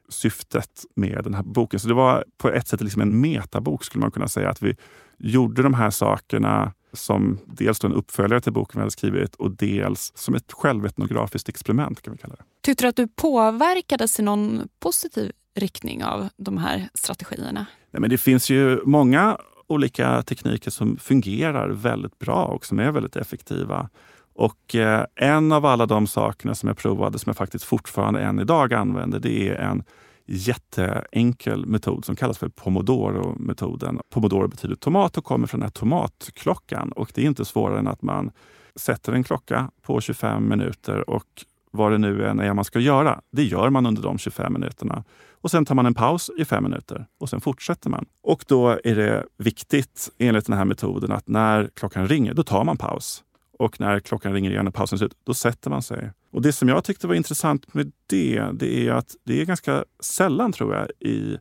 [0.09, 1.79] syftet med den här boken.
[1.79, 4.49] Så det var på ett sätt liksom en metabok skulle man kunna säga.
[4.49, 4.75] Att vi
[5.17, 10.11] gjorde de här sakerna som dels en uppföljare till boken vi hade skrivit och dels
[10.15, 12.01] som ett självetnografiskt experiment.
[12.01, 12.43] kan vi kalla det.
[12.61, 17.65] Tyckte du att du påverkades i någon positiv riktning av de här strategierna?
[17.91, 19.37] Nej, men det finns ju många
[19.67, 23.89] olika tekniker som fungerar väldigt bra och som är väldigt effektiva.
[24.33, 28.39] Och eh, en av alla de sakerna som jag provade, som jag faktiskt fortfarande än
[28.39, 29.83] idag använder, det är en
[30.25, 33.99] jätteenkel metod som kallas för Pomodoro-metoden.
[34.09, 36.91] Pomodoro betyder tomat och kommer från den här tomatklockan.
[36.91, 38.31] Och det är inte svårare än att man
[38.75, 43.21] sätter en klocka på 25 minuter och vad det nu än är man ska göra,
[43.31, 45.03] det gör man under de 25 minuterna.
[45.41, 48.05] Och sen tar man en paus i fem minuter och sen fortsätter man.
[48.23, 52.63] Och då är det viktigt enligt den här metoden att när klockan ringer, då tar
[52.63, 53.23] man paus.
[53.59, 56.11] Och när klockan ringer igen och pausen är slut, då sätter man sig.
[56.31, 59.85] Och det som jag tyckte var intressant med det, det är att det är ganska
[59.99, 61.37] sällan, tror jag, i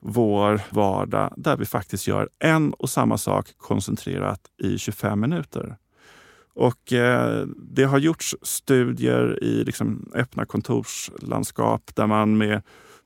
[0.00, 5.76] vår vardag där vi faktiskt gör en och samma sak koncentrerat i 25 minuter.
[6.54, 12.62] Och eh, Det har gjorts studier i liksom, öppna kontorslandskap där man med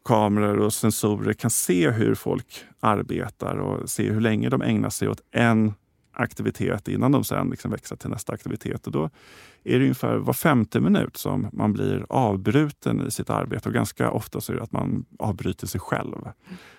[0.07, 5.09] kameror och sensorer kan se hur folk arbetar och se hur länge de ägnar sig
[5.09, 5.75] åt en
[6.13, 8.87] aktivitet innan de sen liksom växer till nästa aktivitet.
[8.87, 9.11] Och då
[9.65, 14.11] är det ungefär var femte minut som man blir avbruten i sitt arbete och ganska
[14.11, 16.17] ofta så är det att man avbryter sig själv.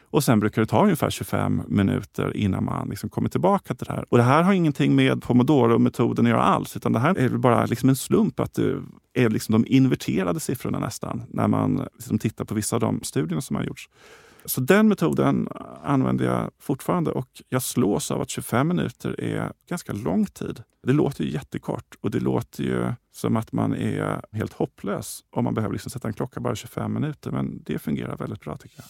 [0.10, 3.93] Och sen brukar det ta ungefär 25 minuter innan man liksom kommer tillbaka till det
[3.93, 4.05] här.
[4.10, 7.66] Och det här har ingenting med pomodoro-metoden att göra alls, utan det här är bara
[7.66, 8.76] liksom en slump att det
[9.14, 13.41] är liksom de inverterade siffrorna nästan, när man liksom tittar på vissa av de studierna
[13.41, 13.89] som har gjorts.
[14.45, 15.47] Så den metoden
[15.84, 20.64] använder jag fortfarande och jag slås av att 25 minuter är ganska lång tid.
[20.84, 25.43] Det låter ju jättekort och det låter ju som att man är helt hopplös om
[25.43, 27.32] man behöver liksom sätta en klocka bara 25 minuter.
[27.32, 28.86] Men det fungerar väldigt bra tycker jag.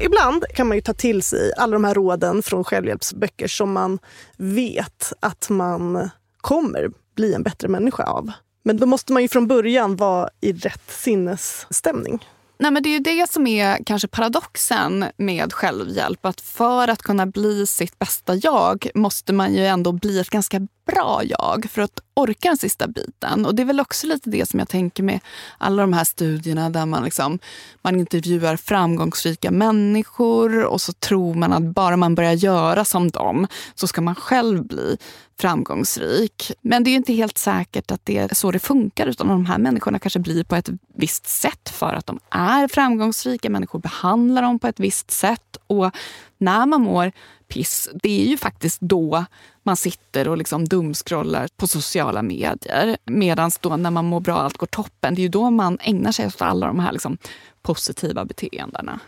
[0.00, 3.98] Ibland kan man ju ta till sig alla de här råden från självhjälpsböcker som man
[4.36, 8.32] vet att man kommer bli en bättre människa av.
[8.62, 12.26] Men då måste man ju från början vara i rätt sinnesstämning.
[12.58, 16.26] Nej, men det är ju det som är kanske paradoxen med självhjälp.
[16.26, 20.66] Att för att kunna bli sitt bästa jag måste man ju ändå bli ett ganska
[20.92, 23.46] bra jag för att orka den sista biten.
[23.46, 25.20] Och Det är väl också lite det som jag tänker med
[25.58, 27.38] alla de här studierna där man, liksom,
[27.82, 33.46] man intervjuar framgångsrika människor och så tror man att bara man börjar göra som dem
[33.74, 34.96] så ska man själv bli
[35.40, 36.52] framgångsrik.
[36.60, 39.58] Men det är inte helt säkert att det är så det funkar utan de här
[39.58, 43.50] människorna kanske blir på ett visst sätt för att de är framgångsrika.
[43.50, 45.56] Människor behandlar dem på ett visst sätt.
[45.66, 45.90] Och
[46.38, 47.12] när man mår
[47.48, 49.24] piss, det är ju faktiskt då
[49.62, 52.96] man sitter och liksom dumskrollar på sociala medier.
[53.04, 55.78] Medan då när man mår bra och allt går toppen, det är ju då man
[55.80, 57.18] ägnar sig åt alla de här liksom
[57.62, 59.00] positiva beteendena.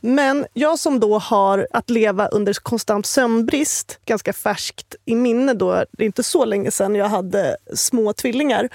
[0.00, 5.84] Men jag som då har att leva under konstant sömnbrist, ganska färskt i minne då,
[5.90, 8.68] det är inte så länge sedan jag hade små tvillingar,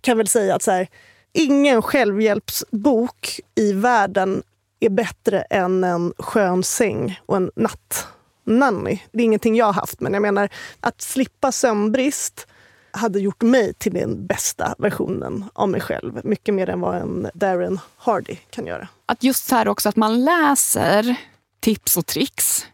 [0.00, 0.88] kan väl säga att så här,
[1.32, 4.42] ingen självhjälpsbok i världen
[4.80, 8.06] är bättre än en skön säng och en natt
[8.44, 9.02] nanny.
[9.12, 10.48] Det är ingenting jag har haft, men jag menar
[10.80, 12.46] att slippa sömnbrist,
[12.92, 16.20] hade gjort mig till den bästa versionen av mig själv.
[16.24, 18.88] Mycket mer än vad en Darren Hardy kan göra.
[19.06, 21.16] Att just så här också att man läser
[21.60, 22.66] tips och tricks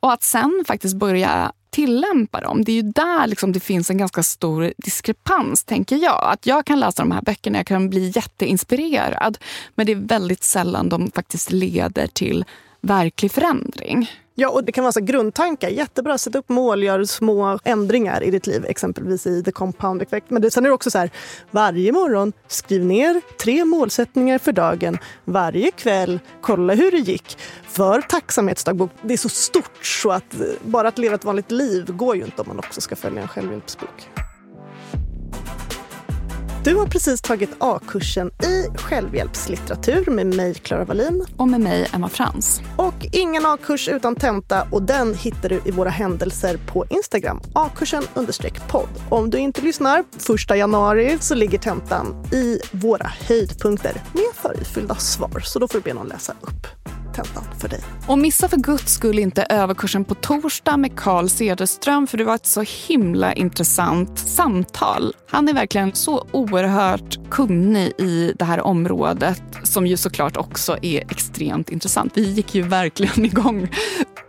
[0.00, 2.64] och att sen faktiskt börja tillämpa dem.
[2.64, 6.32] Det är ju där liksom det finns en ganska stor diskrepans, tänker jag.
[6.32, 9.38] Att jag kan läsa de här böckerna, jag kan bli jätteinspirerad.
[9.74, 12.44] Men det är väldigt sällan de faktiskt leder till
[12.80, 14.10] verklig förändring.
[14.36, 15.68] Ja, och det kan vara så grundtankar.
[15.68, 20.30] Jättebra, sätt upp mål, gör små ändringar i ditt liv, exempelvis i The Compound Effect.
[20.30, 21.10] Men det, sen är det också så här,
[21.50, 24.98] varje morgon skriv ner tre målsättningar för dagen.
[25.24, 27.38] Varje kväll, kolla hur det gick.
[27.68, 28.90] För tacksamhetsdagbok.
[29.02, 32.24] Det är så stort så att eh, bara att leva ett vanligt liv går ju
[32.24, 34.08] inte om man också ska följa en självhjälpsbok.
[36.64, 41.24] Du har precis tagit A-kursen i självhjälpslitteratur med mig, Klara Wallin.
[41.36, 42.60] Och med mig, Emma Frans.
[42.76, 48.02] Och ingen A-kurs utan tenta och den hittar du i våra händelser på Instagram, A-kursen
[48.68, 48.88] podd.
[49.08, 55.40] Om du inte lyssnar, första januari så ligger tentan i våra höjdpunkter med förifyllda svar.
[55.44, 56.83] Så då får du be någon läsa upp
[57.14, 57.80] tentan för dig.
[58.06, 62.34] Och missa för guds skull inte överkursen på torsdag med Carl Cederström för det var
[62.34, 65.14] ett så himla intressant samtal.
[65.30, 71.00] Han är verkligen så oerhört kunnig i det här området som ju såklart också är
[71.10, 72.12] extremt intressant.
[72.14, 73.68] Vi gick ju verkligen igång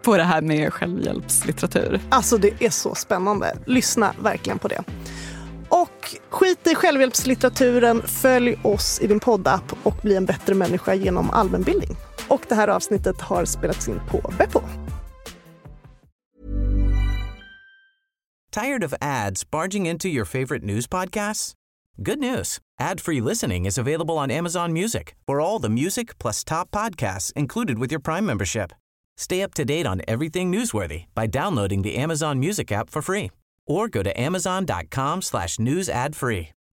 [0.02, 2.02] på det här med självhjälpslitteratur.
[2.10, 3.58] Alltså det är så spännande.
[3.66, 4.84] Lyssna verkligen på det.
[5.70, 11.30] Och skit i självhjälpslitteraturen, följ oss i din poddapp och bli en bättre människa genom
[11.30, 11.96] allmänbildning.
[12.28, 14.62] Och det här avsnittet har spelats in på Beppo.
[18.52, 21.54] Tired of ads barging into your favorite news podcasts?
[21.98, 22.60] Good news.
[22.80, 27.80] Ad-free listening is available on Amazon Music for all the music plus top podcasts included
[27.80, 28.72] with your Prime membership.
[29.18, 33.32] Stay up to date on everything newsworthy by downloading the Amazon Music app for free
[33.68, 36.55] or go to amazon.com slash news ad free.